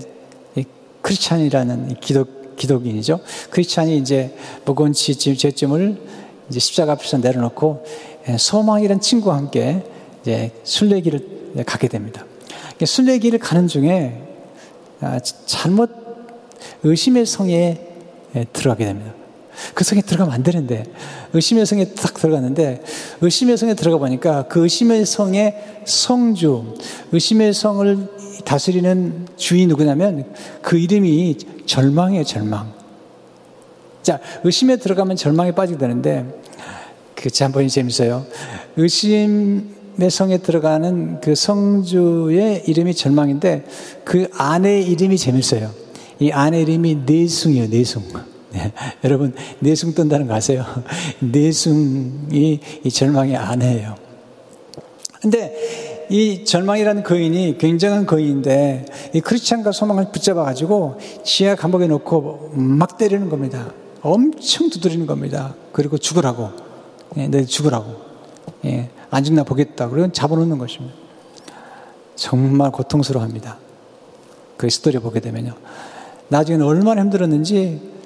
크리스찬이라는 1.01 1.99
기독 1.99 2.55
기독인이죠. 2.57 3.19
크리스찬이 3.51 3.97
이제 3.97 4.35
무거운 4.65 4.91
죄점을 4.93 6.01
이제 6.49 6.59
십자가 6.59 6.93
앞에서 6.93 7.17
내려놓고 7.17 7.85
예, 8.29 8.37
소망이라는 8.37 8.99
친구와 8.99 9.37
함께 9.37 9.83
이제 10.21 10.51
순례길을 10.63 11.63
가게 11.65 11.87
됩니다. 11.87 12.25
순례길을 12.83 13.39
가는 13.39 13.67
중에 13.67 14.21
아, 15.01 15.19
잘못 15.19 15.91
의심의 16.83 17.25
성에 17.25 17.81
예, 18.35 18.45
들어가게 18.51 18.85
됩니다. 18.85 19.13
그 19.73 19.83
성에 19.83 20.01
들어가면 20.01 20.33
안 20.33 20.43
되는데 20.43 20.83
의심의 21.33 21.65
성에 21.65 21.85
딱 21.93 22.13
들어갔는데 22.13 22.81
의심의 23.21 23.57
성에 23.57 23.73
들어가 23.73 23.97
보니까 23.97 24.47
그 24.47 24.63
의심의 24.63 25.05
성의 25.05 25.55
성주 25.85 26.75
의심의 27.11 27.53
성을 27.53 28.07
다스리는 28.45 29.27
주인이 29.35 29.67
누구냐면 29.67 30.25
그 30.61 30.77
이름이 30.77 31.37
절망이에요 31.65 32.23
절망. 32.23 32.73
자 34.03 34.19
의심에 34.43 34.77
들어가면 34.77 35.17
절망에 35.17 35.51
빠지게 35.51 35.77
되는데 35.77 36.25
그 37.15 37.29
잠번이 37.29 37.69
재밌어요. 37.69 38.25
의심의 38.77 40.09
성에 40.09 40.37
들어가는 40.37 41.19
그 41.21 41.35
성주의 41.35 42.63
이름이 42.67 42.93
절망인데 42.93 43.65
그 44.03 44.27
아내의 44.33 44.87
이름이 44.87 45.17
재밌어요. 45.17 45.71
이 46.19 46.31
아내 46.31 46.61
이름이 46.61 47.03
내숭이에요 47.05 47.67
내숭 47.69 48.03
네. 48.51 48.71
여러분 49.03 49.33
내숭 49.59 49.93
뜬다는 49.93 50.27
거 50.27 50.35
아세요? 50.35 50.65
내숭이 51.19 52.59
이 52.83 52.89
절망의 52.89 53.35
아내예요. 53.35 53.95
근데 55.21 56.05
이 56.09 56.45
절망이라는 56.45 57.03
거인이 57.03 57.57
굉장한 57.57 58.05
거인인데 58.05 58.85
이 59.13 59.19
크리스찬과 59.19 59.71
소망을 59.71 60.11
붙잡아 60.11 60.43
가지고 60.43 60.97
지하 61.23 61.55
감옥에 61.55 61.87
놓고 61.87 62.51
막 62.53 62.97
때리는 62.97 63.29
겁니다. 63.29 63.71
엄청 64.01 64.69
두드리는 64.69 65.05
겁니다. 65.05 65.55
그리고 65.73 65.97
죽으라고. 65.97 66.51
예, 67.17 67.27
내 67.27 67.43
죽으라고. 67.43 67.95
예, 68.65 68.89
안 69.09 69.23
죽나 69.23 69.43
보겠다. 69.43 69.89
그리고 69.89 70.11
잡아놓는 70.11 70.57
것입니다. 70.57 70.95
정말 72.15 72.71
고통스러워합니다. 72.71 73.57
그 74.55 74.69
스토리 74.69 74.99
보게 74.99 75.19
되면요. 75.19 75.53
나중에는 76.29 76.65
얼마나 76.65 77.01
힘들었는지 77.01 77.96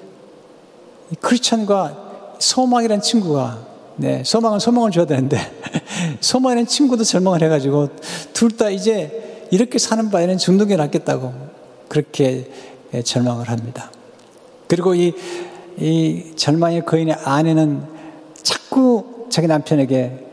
크리스천과 1.19 2.35
소망이라는 2.39 3.01
친구가 3.01 3.67
네, 3.97 4.23
소망은 4.23 4.59
소망을 4.59 4.91
줘야 4.91 5.05
되는데 5.05 5.37
소망이라는 6.21 6.65
친구도 6.67 7.03
절망을 7.03 7.41
해가지고 7.43 7.89
둘 8.33 8.57
다 8.57 8.69
이제 8.69 9.47
이렇게 9.51 9.77
사는 9.77 10.09
바에는 10.09 10.37
게 10.67 10.75
낫겠다고 10.77 11.33
그렇게 11.89 12.49
예, 12.93 13.01
절망을 13.01 13.49
합니다. 13.49 13.91
그리고 14.67 14.95
이, 14.95 15.13
이 15.77 16.33
절망의 16.35 16.85
거인의 16.85 17.15
아내는 17.25 17.83
자꾸 18.41 19.27
자기 19.29 19.47
남편에게 19.47 20.27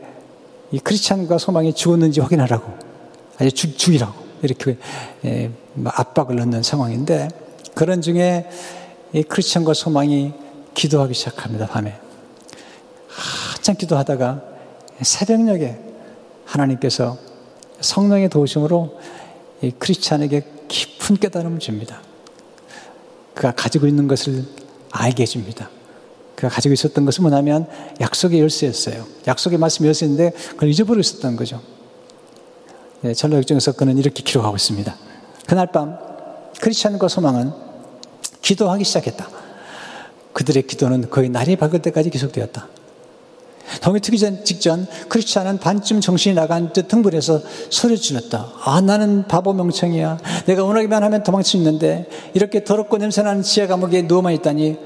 이 0.71 0.79
크리스찬과 0.79 1.37
소망이 1.37 1.73
죽었는지 1.73 2.21
확인하라고 2.21 2.71
아주 3.37 3.51
죽, 3.51 3.77
죽이라고 3.77 4.13
이렇게 4.41 4.77
예, 5.25 5.51
압박을 5.83 6.37
넣는 6.37 6.63
상황인데 6.63 7.27
그런 7.75 8.01
중에 8.01 8.49
이 9.11 9.23
크리스찬과 9.23 9.73
소망이 9.73 10.33
기도하기 10.73 11.13
시작합니다, 11.13 11.67
밤에. 11.67 11.99
한참 13.07 13.75
기도하다가 13.75 14.41
새벽녘에 15.01 15.79
하나님께서 16.45 17.17
성령의 17.81 18.29
도우심으로 18.29 18.99
이 19.61 19.71
크리스찬에게 19.71 20.43
깊은 20.67 21.17
깨달음을 21.17 21.59
줍니다. 21.59 22.01
그가 23.33 23.51
가지고 23.51 23.87
있는 23.87 24.07
것을 24.07 24.45
알게 24.91 25.23
해줍니다. 25.23 25.69
그가 26.35 26.49
가지고 26.49 26.73
있었던 26.73 27.05
것은 27.05 27.21
뭐냐면 27.23 27.67
약속의 27.99 28.39
열쇠였어요. 28.39 29.05
약속의 29.27 29.59
말씀 29.59 29.85
열쇠인데 29.85 30.31
그걸 30.31 30.69
잊어버리고 30.69 31.01
있었던 31.01 31.35
거죠. 31.35 31.61
네, 33.01 33.13
전로역정에서 33.13 33.73
그는 33.73 33.97
이렇게 33.97 34.23
기록하고 34.23 34.55
있습니다. 34.55 34.95
그날 35.47 35.67
밤 35.71 35.97
크리스찬과 36.61 37.07
소망은 37.07 37.51
기도하기 38.41 38.83
시작했다. 38.83 39.38
그들의 40.33 40.63
기도는 40.67 41.09
거의 41.09 41.29
날이 41.29 41.55
밝을 41.55 41.81
때까지 41.81 42.09
계속되었다. 42.09 42.67
동이 43.81 43.99
트기 43.99 44.17
전, 44.17 44.43
직전 44.43 44.87
크리스찬은 45.09 45.59
반쯤 45.59 46.01
정신이 46.01 46.33
나간 46.33 46.73
듯 46.73 46.91
흥분해서 46.91 47.41
소리 47.69 47.97
질렀다. 47.99 48.53
아, 48.63 48.81
나는 48.81 49.27
바보 49.27 49.53
명청이야. 49.53 50.17
내가 50.47 50.63
원하기만 50.63 51.03
하면 51.03 51.23
있는데 51.57 52.09
이렇게 52.33 52.63
더럽고 52.63 52.97
냄새나는 52.97 53.43
지하 53.43 53.67
감옥에 53.67 54.01
누워만 54.03 54.33
있다니 54.33 54.77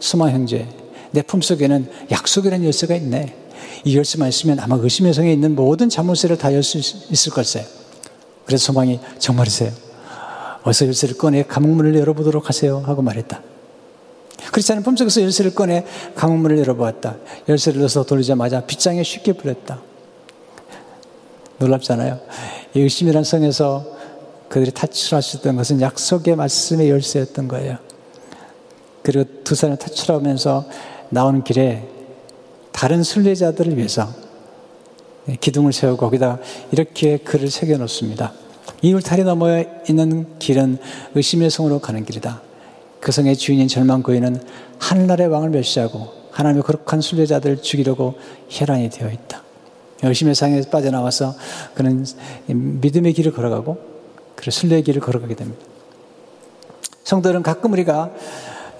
수마 0.00 0.30
형제. 0.30 0.66
내 1.12 1.22
품속에는 1.22 1.88
약속이라는 2.10 2.64
열쇠가 2.66 2.96
있네. 2.96 3.36
이 3.84 3.96
열쇠만 3.96 4.28
있으면 4.30 4.58
아마 4.58 4.76
의심의 4.80 5.14
성에 5.14 5.32
있는 5.32 5.54
모든 5.54 5.88
자물쇠를 5.88 6.36
다 6.36 6.52
열 6.52 6.62
수 6.64 6.78
있을 6.78 7.32
걸세. 7.32 7.64
그래서 8.46 8.64
소망이 8.66 8.98
정말이세요. 9.18 9.70
어서 10.64 10.86
열쇠를 10.86 11.16
꺼내 11.16 11.44
감옥문을 11.44 11.94
열어보도록 11.94 12.48
하세요. 12.48 12.82
하고 12.84 13.00
말했다. 13.02 13.42
크리스찬은 14.52 14.82
품속에서 14.82 15.22
열쇠를 15.22 15.54
꺼내 15.54 15.84
강문을 16.14 16.58
열어보았다. 16.58 17.16
열쇠를 17.48 17.80
넣어서 17.80 18.04
돌리자마자 18.04 18.60
빗장에 18.60 19.02
쉽게 19.02 19.32
불렸다. 19.34 19.80
놀랍잖아요. 21.58 22.20
이 22.74 22.80
의심이란 22.80 23.24
성에서 23.24 23.84
그들이 24.48 24.70
탈출하셨던 24.72 25.56
것은 25.56 25.80
약속의 25.80 26.36
말씀의 26.36 26.90
열쇠였던 26.90 27.48
거예요. 27.48 27.78
그리고 29.02 29.28
두 29.44 29.54
사람이 29.54 29.78
탈출하면서 29.78 30.64
나오는 31.10 31.44
길에 31.44 31.88
다른 32.72 33.02
순례자들을 33.02 33.76
위해서 33.76 34.08
기둥을 35.40 35.72
세우고 35.72 35.96
거기다 35.96 36.38
이렇게 36.72 37.18
글을 37.18 37.50
새겨 37.50 37.76
놓습니다. 37.78 38.32
이 38.82 38.92
울타리 38.92 39.24
너머에 39.24 39.68
있는 39.88 40.38
길은 40.38 40.78
의심의 41.14 41.50
성으로 41.50 41.80
가는 41.80 42.04
길이다. 42.04 42.42
그 43.04 43.12
성의 43.12 43.36
주인인 43.36 43.68
절망 43.68 44.02
고인은 44.02 44.42
하늘나라의 44.78 45.28
왕을 45.30 45.50
멸시하고 45.50 46.10
하나님의 46.30 46.62
거룩한 46.62 47.02
순례자들을 47.02 47.60
죽이려고 47.60 48.14
혈안이 48.48 48.88
되어 48.88 49.10
있다. 49.10 49.42
의심의 50.02 50.34
상에 50.34 50.62
빠져나와서 50.62 51.34
그는 51.74 52.06
믿음의 52.46 53.12
길을 53.12 53.32
걸어가고 53.32 53.78
그 54.34 54.50
순례의 54.50 54.84
길을 54.84 55.02
걸어가게 55.02 55.34
됩니다. 55.34 55.62
성도들은 57.04 57.42
가끔 57.42 57.74
우리가 57.74 58.10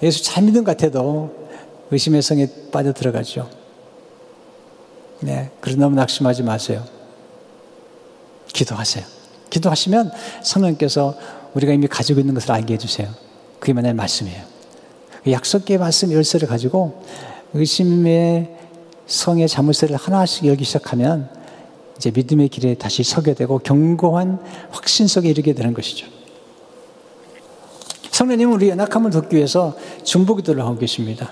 예수 0.01 0.23
잘 0.23 0.43
믿는 0.43 0.63
것 0.63 0.75
같아도 0.75 1.47
의심의 1.91 2.23
성에 2.23 2.47
빠져 2.71 2.93
들어가죠. 2.93 3.47
네, 5.19 5.51
그래서 5.61 5.79
너무 5.79 5.95
낙심하지 5.97 6.41
마세요. 6.41 6.83
기도하세요. 8.47 9.05
기도하시면 9.51 10.11
성령께서 10.41 11.15
우리가 11.53 11.73
이미 11.73 11.85
가지고 11.85 12.21
있는 12.21 12.33
것을 12.33 12.51
알게 12.51 12.73
해주세요. 12.73 13.24
그게 13.59 13.73
만약 13.73 13.93
말씀이에요. 13.93 14.43
그 15.23 15.31
약속의 15.31 15.77
말씀 15.77 16.11
열쇠를 16.11 16.47
가지고 16.47 17.03
의심의 17.53 18.55
성의 19.07 19.47
자물쇠를 19.47 19.95
하나씩 19.95 20.45
열기 20.45 20.63
시작하면 20.63 21.29
이제 21.97 22.11
믿음의 22.11 22.49
길에 22.49 22.75
다시 22.75 23.03
서게 23.03 23.33
되고 23.33 23.59
견고한 23.59 24.39
확신 24.71 25.07
속에 25.07 25.29
이르게 25.29 25.53
되는 25.53 25.73
것이죠. 25.73 26.07
성령님은 28.11 28.53
우리 28.53 28.69
연약함을 28.69 29.11
돕기 29.11 29.35
위해서 29.35 29.75
중보기도를 30.03 30.63
하고 30.63 30.77
계십니다. 30.77 31.31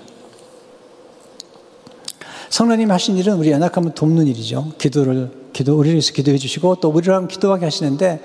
성령님 2.50 2.90
하신 2.90 3.16
일은 3.16 3.36
우리 3.36 3.50
연약함을 3.50 3.94
돕는 3.94 4.26
일이죠. 4.26 4.72
기도를 4.78 5.30
기도 5.52 5.78
우리를 5.78 5.94
위해서 5.94 6.12
기도해 6.12 6.38
주시고 6.38 6.76
또 6.76 6.88
우리랑 6.88 7.28
기도하게 7.28 7.64
하시는데 7.64 8.20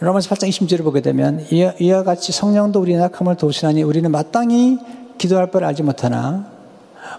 로마서 0.00 0.34
8장 0.34 0.48
20절을 0.48 0.82
보게 0.82 1.02
되면 1.02 1.46
이와 1.50 2.02
같이 2.04 2.32
성령도 2.32 2.80
우리 2.80 2.94
연약함을 2.94 3.36
도우시나니 3.36 3.82
우리는 3.82 4.10
마땅히 4.10 4.78
기도할 5.18 5.50
바를 5.50 5.66
알지 5.68 5.82
못하나 5.82 6.50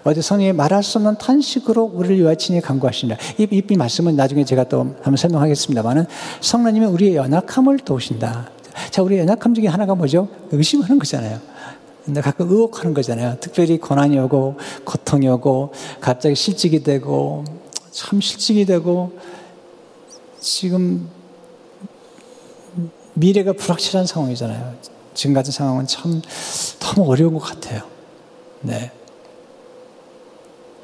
어디 0.02 0.20
성령이 0.20 0.52
말할 0.52 0.82
수 0.82 0.98
없는 0.98 1.16
탄식으로 1.16 1.84
우리를 1.94 2.18
위하여 2.18 2.34
친히 2.34 2.60
간구하신다. 2.60 3.16
이, 3.38 3.46
이, 3.52 3.62
이 3.68 3.76
말씀은 3.76 4.16
나중에 4.16 4.44
제가 4.44 4.64
또 4.64 4.80
한번 4.80 5.16
설명하겠습니다만은 5.16 6.06
성령님은 6.40 6.88
우리의 6.88 7.14
연약함을 7.14 7.78
도우신다. 7.78 8.50
자, 8.90 9.02
우리의 9.02 9.20
연약함 9.20 9.54
중에 9.54 9.68
하나가 9.68 9.94
뭐죠? 9.94 10.28
의심하는 10.50 10.98
거잖아요. 10.98 11.38
근데 12.04 12.20
가끔 12.20 12.50
의혹하는 12.50 12.94
거잖아요. 12.94 13.36
특별히 13.38 13.78
고난이 13.78 14.18
오고, 14.18 14.56
고통이 14.84 15.28
오고, 15.28 15.72
갑자기 16.00 16.34
실직이 16.34 16.82
되고, 16.82 17.44
참 17.92 18.20
실직이 18.20 18.64
되고, 18.64 19.12
지금 20.40 21.08
미래가 23.14 23.52
불확실한 23.52 24.06
상황이잖아요. 24.06 24.74
지금 25.14 25.34
같은 25.34 25.52
상황은 25.52 25.86
참 25.86 26.22
너무 26.80 27.10
어려운 27.10 27.34
것 27.34 27.40
같아요. 27.40 27.82
네. 28.60 28.90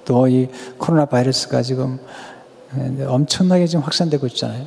또 0.04 0.26
이 0.26 0.48
코로나 0.78 1.04
바이러스가 1.04 1.62
지금 1.62 1.98
엄청나게 3.06 3.66
지금 3.66 3.84
확산되고 3.84 4.26
있잖아요. 4.28 4.66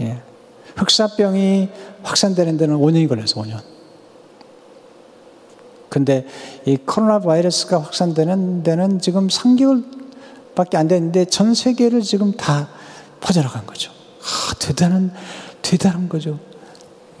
예. 0.00 0.22
흑사병이 0.76 1.68
확산되는 2.02 2.56
데는 2.56 2.76
5년이 2.76 3.08
걸려서 3.08 3.42
5년. 3.42 3.60
근데 5.88 6.26
이 6.64 6.76
코로나 6.76 7.18
바이러스가 7.18 7.80
확산되는 7.82 8.62
데는 8.62 9.00
지금 9.00 9.26
3개월밖에 9.26 10.76
안 10.76 10.86
됐는데 10.86 11.24
전 11.24 11.54
세계를 11.54 12.02
지금 12.02 12.32
다 12.32 12.68
퍼져나간 13.20 13.66
거죠. 13.66 13.90
아, 14.20 14.54
대단한 14.60 15.12
대단한 15.62 16.08
거죠. 16.08 16.38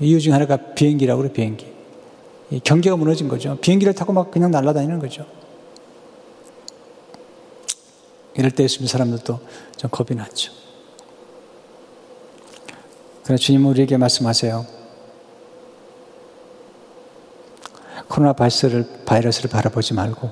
이유 0.00 0.20
중 0.20 0.32
하나가 0.32 0.56
비행기라고 0.56 1.22
그래, 1.22 1.32
비행기. 1.32 1.66
경계가 2.64 2.96
무너진 2.96 3.28
거죠. 3.28 3.56
비행기를 3.60 3.94
타고 3.94 4.12
막 4.12 4.30
그냥 4.30 4.50
날아다니는 4.50 4.98
거죠. 4.98 5.26
이럴 8.34 8.52
때 8.52 8.62
예수 8.62 8.80
믿 8.80 8.88
사람들도 8.88 9.40
좀 9.76 9.90
겁이 9.90 10.16
났죠. 10.16 10.52
그래 13.24 13.36
주님 13.36 13.66
우리에게 13.66 13.96
말씀하세요. 13.96 14.64
코로나 18.08 18.32
바이러스를, 18.32 19.02
바이러스를 19.04 19.50
바라보지 19.50 19.92
말고 19.92 20.30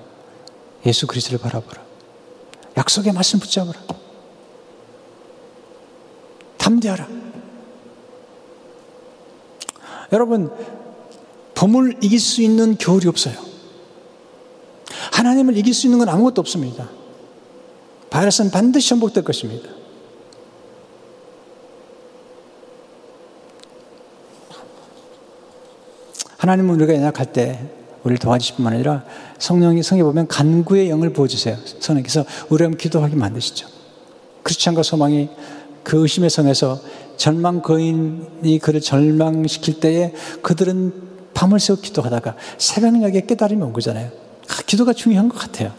예수 0.87 1.07
그리스도를 1.07 1.39
바라보라. 1.41 1.85
약속의 2.79 3.13
말씀 3.13 3.39
붙잡으라. 3.39 3.79
담대하라. 6.57 7.16
여러분, 10.13 10.51
봄을 11.55 11.99
이길 12.03 12.21
수 12.21 12.43
있는 12.43 12.77
겨울이 12.77 13.09
없어요. 13.09 13.35
하나님을 15.13 15.57
이길 15.57 15.75
수 15.75 15.87
있는 15.87 15.99
건 15.99 16.09
아무것도 16.09 16.41
없습니다. 16.41 16.89
바이러스는 18.11 18.51
반드시 18.51 18.91
전복될 18.91 19.25
것입니다. 19.25 19.69
하나님은 26.39 26.77
우리가 26.77 26.95
연약할 26.95 27.33
때 27.33 27.59
우리를 28.05 28.19
도와주실 28.19 28.57
뿐만 28.57 28.75
아니라 28.75 29.05
성령이 29.39 29.83
성에 29.83 30.03
보면 30.03 30.29
간구의 30.29 30.91
영을 30.91 31.13
부어주세요. 31.13 31.57
성령께서 31.81 32.25
우리를 32.51 32.77
기도하게 32.77 33.17
만드시죠. 33.17 33.67
크리스찬과 34.45 34.85
소망이 34.85 35.29
그 35.87 36.03
의심의 36.03 36.31
성에서 36.31 36.81
절망 37.17 37.63
거인이 37.63 38.59
그를 38.61 38.81
절망시킬 38.81 39.79
때에 39.79 40.13
그들은 40.43 40.93
밤을 41.33 41.61
새워 41.61 41.79
기도하다가 41.79 42.35
새벽녘에 42.59 43.27
깨달음이 43.27 43.63
온 43.63 43.73
거잖아요. 43.73 44.09
아, 44.49 44.63
기도가 44.67 44.93
중요한 44.93 45.29
것 45.29 45.39
같아요. 45.39 45.73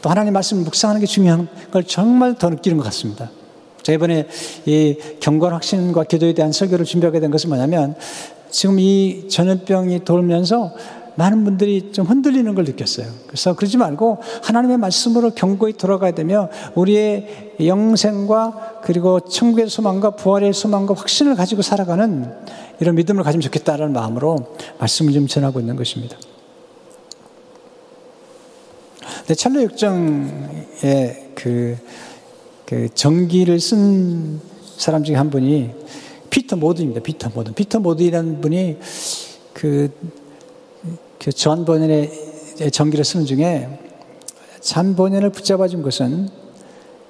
또 0.00 0.10
하나님 0.10 0.32
말씀을 0.34 0.62
묵상하는 0.62 1.00
게 1.00 1.08
중요한 1.08 1.48
걸 1.72 1.82
정말 1.82 2.38
더 2.38 2.50
느끼는 2.50 2.78
것 2.78 2.84
같습니다. 2.84 3.32
자, 3.82 3.92
이번에 3.92 4.28
이 4.64 4.96
경건 5.18 5.54
확신과 5.54 6.04
기도에 6.04 6.34
대한 6.34 6.52
설교를 6.52 6.84
준비하게 6.84 7.18
된 7.18 7.32
것은 7.32 7.48
뭐냐면 7.48 7.96
지금 8.48 8.78
이 8.78 9.26
전염병이 9.28 10.04
돌면서 10.04 10.72
많은 11.16 11.44
분들이 11.44 11.92
좀 11.92 12.06
흔들리는 12.06 12.54
걸 12.54 12.64
느꼈어요. 12.64 13.06
그래서 13.26 13.54
그러지 13.54 13.76
말고 13.76 14.18
하나님의 14.42 14.78
말씀으로 14.78 15.30
경고히 15.30 15.74
돌아가야 15.74 16.12
되며 16.12 16.48
우리의 16.74 17.54
영생과 17.64 18.80
그리고 18.82 19.20
천국의 19.20 19.68
소망과 19.68 20.12
부활의 20.16 20.52
소망과 20.52 20.94
확신을 20.94 21.34
가지고 21.34 21.62
살아가는 21.62 22.32
이런 22.80 22.94
믿음을 22.94 23.22
가지면 23.22 23.42
좋겠다는 23.42 23.92
마음으로 23.92 24.56
말씀을 24.78 25.12
좀 25.12 25.26
전하고 25.26 25.60
있는 25.60 25.76
것입니다. 25.76 26.16
근데 29.18 29.34
찰로 29.34 29.62
역정의 29.62 31.30
그, 31.34 31.76
그 32.66 32.88
전기를 32.94 33.60
쓴 33.60 34.40
사람 34.76 35.04
중에 35.04 35.16
한 35.16 35.30
분이 35.30 35.70
피터 36.30 36.56
모든입니다. 36.56 37.02
피터 37.02 37.30
모든. 37.34 37.54
피터 37.54 37.80
모든이라는 37.80 38.40
분이 38.40 38.78
그 39.52 39.90
그존 41.22 41.64
번연의 41.64 42.10
전기를 42.72 43.04
쓰는 43.04 43.26
중에 43.26 43.78
잔 44.60 44.96
번연을 44.96 45.30
붙잡아 45.30 45.68
준 45.68 45.82
것은 45.82 46.28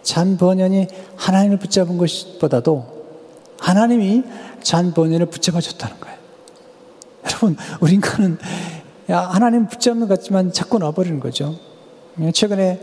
잔 0.03 0.37
번연이 0.37 0.87
하나님을 1.17 1.59
붙잡은 1.59 1.97
것보다도 1.97 2.85
하나님이 3.59 4.23
잔 4.63 4.93
번연을 4.93 5.27
붙잡아 5.27 5.61
줬다는 5.61 5.99
거예요. 6.01 6.19
여러분, 7.25 7.57
우리 7.81 7.95
인간은 7.95 8.39
하나님 9.07 9.67
붙잡는 9.67 10.09
것 10.09 10.19
같지만 10.19 10.53
자꾸 10.53 10.79
놔버리는 10.79 11.19
거죠. 11.21 11.57
최근에 12.35 12.81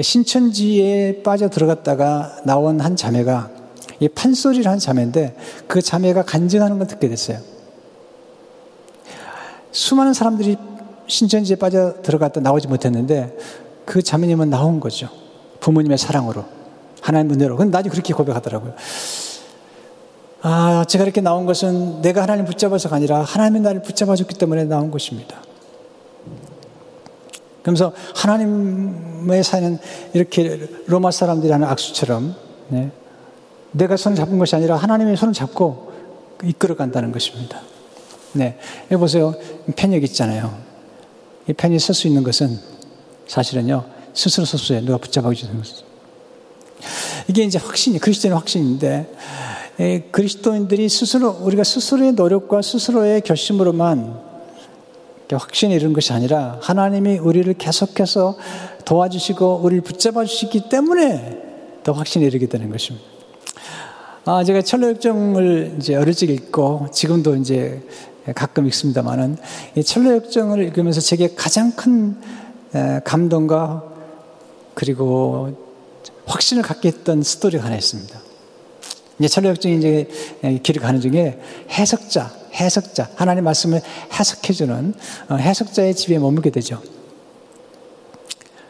신천지에 0.00 1.22
빠져 1.22 1.48
들어갔다가 1.48 2.40
나온 2.44 2.80
한 2.80 2.96
자매가 2.96 3.50
이 4.00 4.08
판소리를 4.08 4.70
한 4.70 4.78
자매인데 4.78 5.36
그 5.68 5.80
자매가 5.80 6.24
간증하는 6.24 6.78
걸 6.78 6.86
듣게 6.86 7.08
됐어요. 7.08 7.38
수많은 9.72 10.14
사람들이 10.14 10.56
신천지에 11.06 11.56
빠져 11.56 12.02
들어갔다 12.02 12.40
나오지 12.40 12.68
못했는데 12.68 13.36
그 13.84 14.02
자매님은 14.02 14.50
나온 14.50 14.80
거죠. 14.80 15.08
부모님의 15.60 15.98
사랑으로. 15.98 16.44
하나님 17.00 17.32
은혜로. 17.32 17.56
근데 17.56 17.70
나중에 17.70 17.90
그렇게 17.90 18.12
고백하더라고요. 18.12 18.74
아, 20.42 20.84
제가 20.88 21.04
이렇게 21.04 21.20
나온 21.20 21.46
것은 21.46 22.02
내가 22.02 22.22
하나님 22.22 22.44
붙잡아서가 22.44 22.96
아니라 22.96 23.22
하나님이 23.22 23.60
나를 23.60 23.82
붙잡아줬기 23.82 24.34
때문에 24.34 24.64
나온 24.64 24.90
것입니다. 24.90 25.36
그러면서 27.62 27.92
하나님의 28.14 29.42
사는 29.42 29.78
이렇게 30.12 30.68
로마 30.86 31.10
사람들이 31.10 31.50
하는 31.50 31.66
악수처럼 31.66 32.36
네, 32.68 32.92
내가 33.72 33.96
손을 33.96 34.16
잡은 34.16 34.38
것이 34.38 34.54
아니라 34.54 34.76
하나님의 34.76 35.16
손을 35.16 35.34
잡고 35.34 35.92
이끌어 36.44 36.76
간다는 36.76 37.10
것입니다. 37.10 37.60
네. 38.36 38.58
여기 38.90 39.00
보세요. 39.00 39.34
펜 39.74 39.92
여기 39.94 40.04
있잖아요. 40.04 40.54
이 41.48 41.52
펜이 41.52 41.78
쓸 41.78 41.94
수 41.94 42.06
있는 42.06 42.22
것은 42.22 42.58
사실은요, 43.26 43.84
스스로 44.12 44.44
섰어요. 44.44 44.80
누가 44.82 44.98
붙잡아 44.98 45.32
주는 45.32 45.56
것은. 45.56 45.86
이게 47.28 47.44
이제 47.44 47.58
확신이, 47.58 47.98
그리스도인의 47.98 48.38
확신인데, 48.38 49.12
그리스도인들이 50.10 50.88
스스로, 50.88 51.30
우리가 51.30 51.64
스스로의 51.64 52.12
노력과 52.12 52.62
스스로의 52.62 53.22
결심으로만 53.22 54.26
확신이 55.32 55.74
이런 55.74 55.92
것이 55.92 56.12
아니라 56.12 56.58
하나님이 56.62 57.18
우리를 57.18 57.52
계속해서 57.54 58.36
도와주시고 58.84 59.60
우리를 59.64 59.82
붙잡아 59.82 60.24
주시기 60.24 60.68
때문에 60.68 61.42
더 61.82 61.92
확신이 61.92 62.24
이르게 62.26 62.46
되는 62.46 62.70
것입니다. 62.70 63.06
아, 64.24 64.42
제가 64.44 64.62
철로역정을 64.62 65.76
이제 65.78 65.94
어릴 65.94 66.14
적 66.14 66.28
읽고 66.28 66.88
지금도 66.92 67.36
이제 67.36 67.82
가끔 68.34 68.66
읽습니다만은 68.66 69.36
이 69.76 69.84
철로역정을 69.84 70.62
읽으면서 70.64 71.00
제게 71.00 71.34
가장 71.34 71.72
큰 71.72 72.16
감동과 73.04 73.84
그리고 74.74 75.66
확신을 76.26 76.62
갖게 76.62 76.88
했던 76.88 77.22
스토리가 77.22 77.64
하나 77.64 77.76
있습니다. 77.76 78.20
이제 79.18 79.28
철로역정이 79.28 79.76
이제 79.78 80.08
길을 80.62 80.82
가는 80.82 81.00
중에 81.00 81.40
해석자, 81.70 82.30
해석자, 82.54 83.08
하나님 83.14 83.44
말씀을 83.44 83.80
해석해주는 84.12 84.94
어, 85.28 85.34
해석자의 85.36 85.94
집에 85.94 86.18
머물게 86.18 86.50
되죠. 86.50 86.82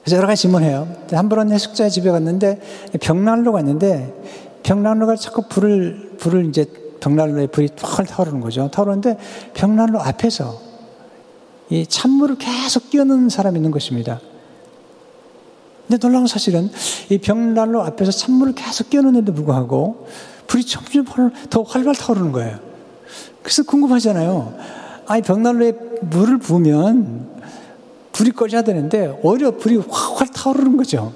그래서 0.02 0.18
여러 0.18 0.28
가지 0.28 0.42
질문해요. 0.42 0.88
한 1.10 1.28
번은 1.28 1.52
해석자의 1.52 1.90
집에 1.90 2.10
갔는데 2.10 2.60
벽난로 3.00 3.52
갔는데 3.52 4.14
벽난로가 4.62 5.16
자꾸 5.16 5.42
불을 5.48 6.16
불을 6.18 6.48
이제 6.48 6.66
벽난로에 7.00 7.46
불이 7.48 7.70
펄 7.76 8.06
타오르는 8.06 8.40
거죠. 8.40 8.70
타오르는데 8.70 9.18
벽난로 9.54 10.00
앞에서 10.00 10.60
이 11.70 11.86
찬물을 11.86 12.36
계속 12.38 12.90
끼얹는 12.90 13.28
사람이 13.28 13.58
있는 13.58 13.70
것입니다. 13.70 14.20
근데 15.86 15.98
놀라운 15.98 16.26
사실은 16.26 16.70
이 17.10 17.18
벽난로 17.18 17.82
앞에서 17.82 18.10
찬물을 18.10 18.54
계속 18.54 18.90
끼얹는데도 18.90 19.34
불구하고 19.34 20.06
불이 20.46 20.64
점점 20.64 21.04
더 21.50 21.62
활발 21.62 21.94
타오르는 21.94 22.32
거예요. 22.32 22.58
그래서 23.42 23.62
궁금하잖아요. 23.62 24.54
아니, 25.06 25.22
벽난로에 25.22 25.72
물을 26.00 26.38
부으면 26.38 27.36
불이 28.12 28.32
꺼져야 28.32 28.62
되는데 28.62 29.18
오히려 29.22 29.52
불이 29.52 29.76
확확 29.88 30.32
타오르는 30.32 30.76
거죠. 30.76 31.12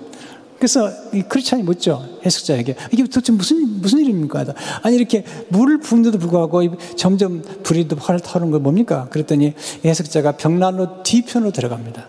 그래서 0.61 0.93
이 1.15 1.23
크리스찬이 1.23 1.63
묻죠. 1.63 2.07
해석자에게. 2.25 2.77
이게 2.93 3.03
도대체 3.05 3.33
무슨, 3.33 3.81
무슨 3.81 4.01
일입니까? 4.01 4.45
아니, 4.83 4.95
이렇게 4.95 5.25
물을 5.49 5.81
부은데도 5.81 6.19
불구하고 6.19 6.77
점점 6.97 7.43
불이 7.63 7.89
활 7.99 8.21
타오르는 8.21 8.53
거 8.53 8.59
뭡니까? 8.59 9.09
그랬더니 9.11 9.55
해석자가 9.83 10.33
벽난로 10.33 11.03
뒤편으로 11.03 11.51
들어갑니다. 11.51 12.07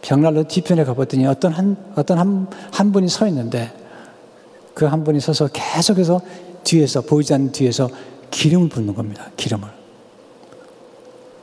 벽난로 0.00 0.48
뒤편에 0.48 0.84
가봤더니 0.84 1.26
어떤 1.26 1.52
한, 1.52 1.76
어떤 1.94 2.18
한, 2.18 2.48
한 2.72 2.90
분이 2.90 3.08
서 3.08 3.28
있는데 3.28 3.70
그 4.74 4.86
한 4.86 5.04
분이 5.04 5.20
서서 5.20 5.48
계속해서 5.52 6.20
뒤에서, 6.64 7.02
보이지 7.02 7.34
않는 7.34 7.52
뒤에서 7.52 7.90
기름을 8.30 8.70
붓는 8.70 8.94
겁니다. 8.94 9.30
기름을. 9.36 9.68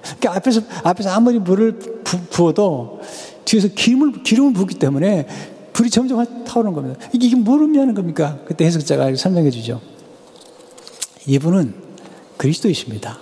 그러니까 0.01 0.35
앞에서, 0.35 0.61
앞에서 0.83 1.11
아무리 1.11 1.37
물을 1.37 1.77
부, 2.03 2.47
어도 2.47 2.99
뒤에서 3.45 3.67
기름을, 3.67 4.23
기름을 4.23 4.53
붓기 4.53 4.75
때문에 4.79 5.27
불이 5.79 5.89
점점 5.89 6.43
타오르는 6.43 6.73
겁니다. 6.75 6.99
이게, 7.13 7.27
이게 7.27 7.37
뭘 7.37 7.61
의미하는 7.61 7.93
겁니까? 7.93 8.37
그때 8.43 8.65
해석자가 8.65 9.15
설명해 9.15 9.49
주죠. 9.49 9.79
이분은 11.25 11.73
그리스도이십니다. 12.35 13.17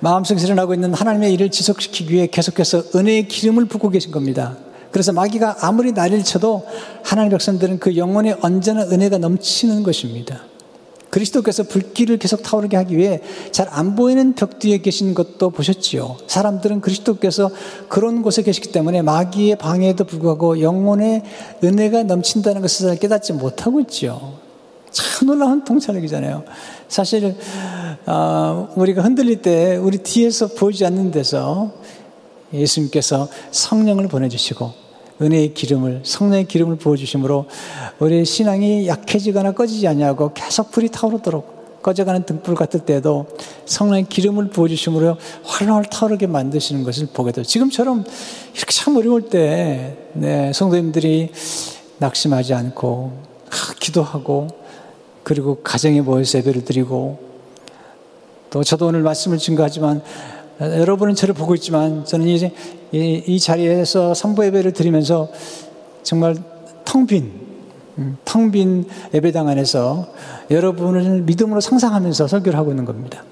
마음속에 0.00 0.38
일어나고 0.38 0.74
있는 0.74 0.92
하나님의 0.92 1.32
일을 1.32 1.50
지속시키기 1.50 2.12
위해 2.12 2.26
계속해서 2.26 2.82
은혜의 2.94 3.28
기름을 3.28 3.64
붓고 3.64 3.88
계신 3.88 4.10
겁니다. 4.10 4.58
그래서 4.92 5.14
마귀가 5.14 5.56
아무리 5.62 5.92
난리를 5.92 6.24
쳐도 6.24 6.66
하나님 7.02 7.30
백성들은 7.30 7.78
그 7.78 7.96
영혼에 7.96 8.36
언제나 8.42 8.82
은혜가 8.82 9.16
넘치는 9.16 9.82
것입니다. 9.82 10.42
그리스도께서 11.10 11.62
불길을 11.62 12.18
계속 12.18 12.42
타오르게 12.42 12.76
하기 12.76 12.96
위해 12.96 13.20
잘 13.52 13.66
안 13.70 13.94
보이는 13.94 14.34
벽 14.34 14.58
뒤에 14.58 14.78
계신 14.78 15.12
것도 15.12 15.50
보셨지요. 15.50 16.16
사람들은 16.26 16.80
그리스도께서 16.80 17.50
그런 17.88 18.22
곳에 18.22 18.42
계시기 18.42 18.72
때문에 18.72 19.02
마귀의 19.02 19.56
방해에도 19.56 20.04
불구하고 20.04 20.60
영혼의 20.62 21.22
은혜가 21.62 22.04
넘친다는 22.04 22.62
것을 22.62 22.86
잘 22.88 22.98
깨닫지 22.98 23.34
못하고 23.34 23.80
있죠. 23.80 24.38
참 24.90 25.26
놀라운 25.26 25.62
통찰력이잖아요. 25.64 26.44
사실 26.88 27.36
어, 28.06 28.68
우리가 28.76 29.02
흔들릴 29.02 29.42
때 29.42 29.76
우리 29.76 29.98
뒤에서 29.98 30.46
보이지 30.48 30.86
않는 30.86 31.10
데서 31.10 31.72
예수님께서 32.54 33.28
성령을 33.50 34.08
보내주시고 34.08 34.85
은혜의 35.20 35.54
기름을 35.54 36.00
성령의 36.04 36.46
기름을 36.46 36.76
부어 36.76 36.96
주심으로 36.96 37.46
우리 37.98 38.24
신앙이 38.24 38.86
약해지거나 38.86 39.52
꺼지지 39.52 39.86
않냐고 39.88 40.32
계속 40.34 40.70
불이 40.70 40.90
타오르도록 40.90 41.82
꺼져가는 41.82 42.24
등불 42.24 42.54
같을 42.54 42.80
때도 42.80 43.26
성령의 43.64 44.06
기름을 44.08 44.50
부어 44.50 44.68
주심으로 44.68 45.16
활활 45.44 45.84
타오르게 45.84 46.26
만드시는 46.26 46.82
것을 46.82 47.06
보게 47.12 47.32
돼요. 47.32 47.44
지금처럼 47.44 48.04
이렇게 48.54 48.72
참 48.72 48.96
어려울 48.96 49.30
때 49.30 49.96
네, 50.12 50.52
성도님들이 50.52 51.30
낙심하지 51.98 52.54
않고 52.54 53.12
기도하고 53.80 54.48
그리고 55.22 55.56
가정에 55.62 56.00
모여서 56.00 56.38
예배를 56.38 56.64
드리고 56.64 57.18
또 58.50 58.62
저도 58.62 58.86
오늘 58.86 59.02
말씀을 59.02 59.38
증거하지만 59.38 60.02
여러분은 60.60 61.14
저를 61.14 61.34
보고 61.34 61.54
있지만 61.54 62.04
저는 62.04 62.28
이제 62.28 62.52
이, 62.92 63.22
이 63.26 63.38
자리에서 63.38 64.14
선부 64.14 64.44
예배를 64.46 64.72
드리면서 64.72 65.28
정말 66.02 66.36
텅 66.84 67.06
빈, 67.06 67.46
음, 67.98 68.16
텅빈 68.24 68.86
예배당 69.14 69.48
안에서 69.48 70.06
여러분을 70.50 71.22
믿음으로 71.22 71.60
상상하면서 71.60 72.28
설교를 72.28 72.58
하고 72.58 72.70
있는 72.70 72.84
겁니다. 72.84 73.24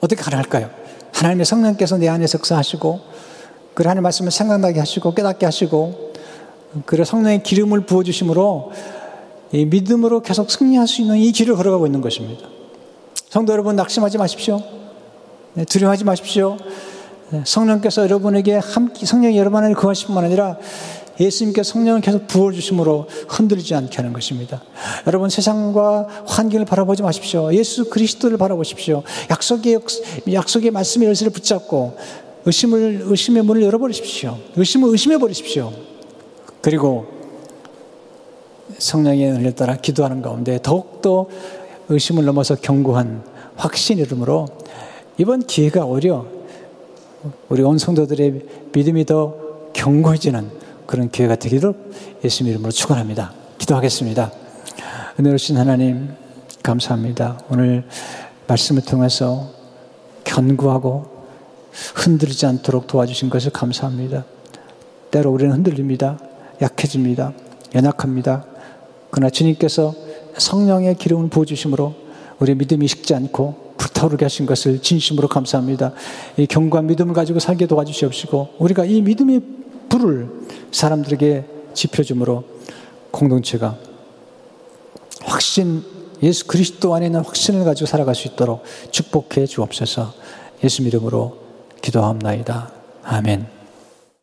어떻게 0.00 0.22
가능할까요? 0.22 0.70
하나님의 1.12 1.44
성령께서 1.44 1.98
내 1.98 2.08
안에 2.08 2.26
석사하시고, 2.26 3.00
그 3.74 3.82
하나님의 3.82 4.02
말씀을 4.02 4.30
생각나게 4.30 4.78
하시고, 4.78 5.12
깨닫게 5.12 5.44
하시고, 5.44 6.12
그 6.86 7.04
성령의 7.04 7.42
기름을 7.42 7.80
부어 7.80 8.02
주심으로 8.02 8.72
이 9.52 9.66
믿음으로 9.66 10.22
계속 10.22 10.50
승리할 10.50 10.86
수 10.86 11.02
있는 11.02 11.18
이 11.18 11.32
길을 11.32 11.56
걸어가고 11.56 11.86
있는 11.86 12.00
것입니다. 12.00 12.48
성도 13.30 13.52
여러분, 13.52 13.76
낙심하지 13.76 14.18
마십시오. 14.18 14.60
네, 15.54 15.64
두려워하지 15.64 16.02
마십시오. 16.02 16.56
네, 17.28 17.44
성령께서 17.46 18.02
여러분에게 18.02 18.56
함께, 18.56 19.06
성령이 19.06 19.38
여러분 19.38 19.62
안에 19.62 19.72
거하실 19.72 20.08
뿐만 20.08 20.24
아니라 20.24 20.58
예수님께 21.20 21.62
성령을 21.62 22.00
계속 22.00 22.26
부어주심으로 22.26 23.06
흔들리지 23.28 23.76
않게 23.76 23.98
하는 23.98 24.12
것입니다. 24.12 24.60
여러분 25.06 25.30
세상과 25.30 26.24
환경을 26.26 26.66
바라보지 26.66 27.04
마십시오. 27.04 27.54
예수 27.54 27.88
그리스도를 27.88 28.36
바라보십시오. 28.36 29.04
약속의, 29.30 29.78
약속의 30.32 30.72
말씀의 30.72 31.06
열쇠를 31.06 31.30
붙잡고 31.32 31.96
의심을, 32.46 33.02
의심의 33.04 33.44
문을 33.44 33.62
열어버리십시오. 33.62 34.38
의심을 34.56 34.88
의심해버리십시오. 34.90 35.72
그리고 36.62 37.06
성령의 38.76 39.30
은혜를 39.30 39.54
따라 39.54 39.76
기도하는 39.76 40.20
가운데 40.20 40.58
더욱더 40.60 41.26
의심을 41.90 42.24
넘어서 42.24 42.54
견고한 42.54 43.24
확신 43.56 43.98
이름으로 43.98 44.46
이번 45.18 45.42
기회가 45.42 45.84
오히려 45.84 46.24
우리 47.48 47.62
온 47.62 47.76
성도들의 47.78 48.46
믿음이 48.72 49.04
더 49.04 49.34
견고해지는 49.72 50.50
그런 50.86 51.10
기회가 51.10 51.34
되기를 51.36 51.74
예수 52.24 52.44
이름으로 52.44 52.70
축원합니다. 52.70 53.32
기도하겠습니다. 53.58 54.32
은혜로신 55.18 55.56
하나님 55.56 56.14
감사합니다. 56.62 57.40
오늘 57.50 57.84
말씀을 58.46 58.82
통해서 58.82 59.50
견고하고 60.24 61.06
흔들리지 61.94 62.46
않도록 62.46 62.86
도와주신 62.86 63.30
것을 63.30 63.50
감사합니다. 63.50 64.24
때로 65.10 65.30
우리는 65.30 65.52
흔들립니다. 65.52 66.18
약해집니다. 66.62 67.32
연약합니다. 67.74 68.44
그러나 69.10 69.30
주님께서 69.30 69.94
성령의 70.36 70.96
기름을 70.96 71.28
부어주심으로 71.28 71.94
우리 72.38 72.54
믿음이 72.54 72.88
식지 72.88 73.14
않고 73.14 73.74
불타오르게 73.76 74.24
하신 74.24 74.46
것을 74.46 74.80
진심으로 74.80 75.28
감사합니다. 75.28 75.92
이 76.36 76.46
경고한 76.46 76.86
믿음을 76.86 77.14
가지고 77.14 77.38
살게 77.38 77.66
도와주시옵시고 77.66 78.56
우리가 78.58 78.84
이 78.84 79.00
믿음의 79.02 79.40
불을 79.88 80.28
사람들에게 80.72 81.44
지펴줌으로 81.74 82.44
공동체가 83.10 83.76
확신 85.22 85.82
예수 86.22 86.46
그리스도 86.46 86.94
안에 86.94 87.06
있는 87.06 87.20
확신을 87.20 87.64
가지고 87.64 87.86
살아갈 87.86 88.14
수 88.14 88.28
있도록 88.28 88.62
축복해 88.90 89.46
주옵소서. 89.46 90.12
예수 90.62 90.82
이름으로 90.82 91.38
기도합나이다. 91.80 92.72
아멘. 93.02 93.59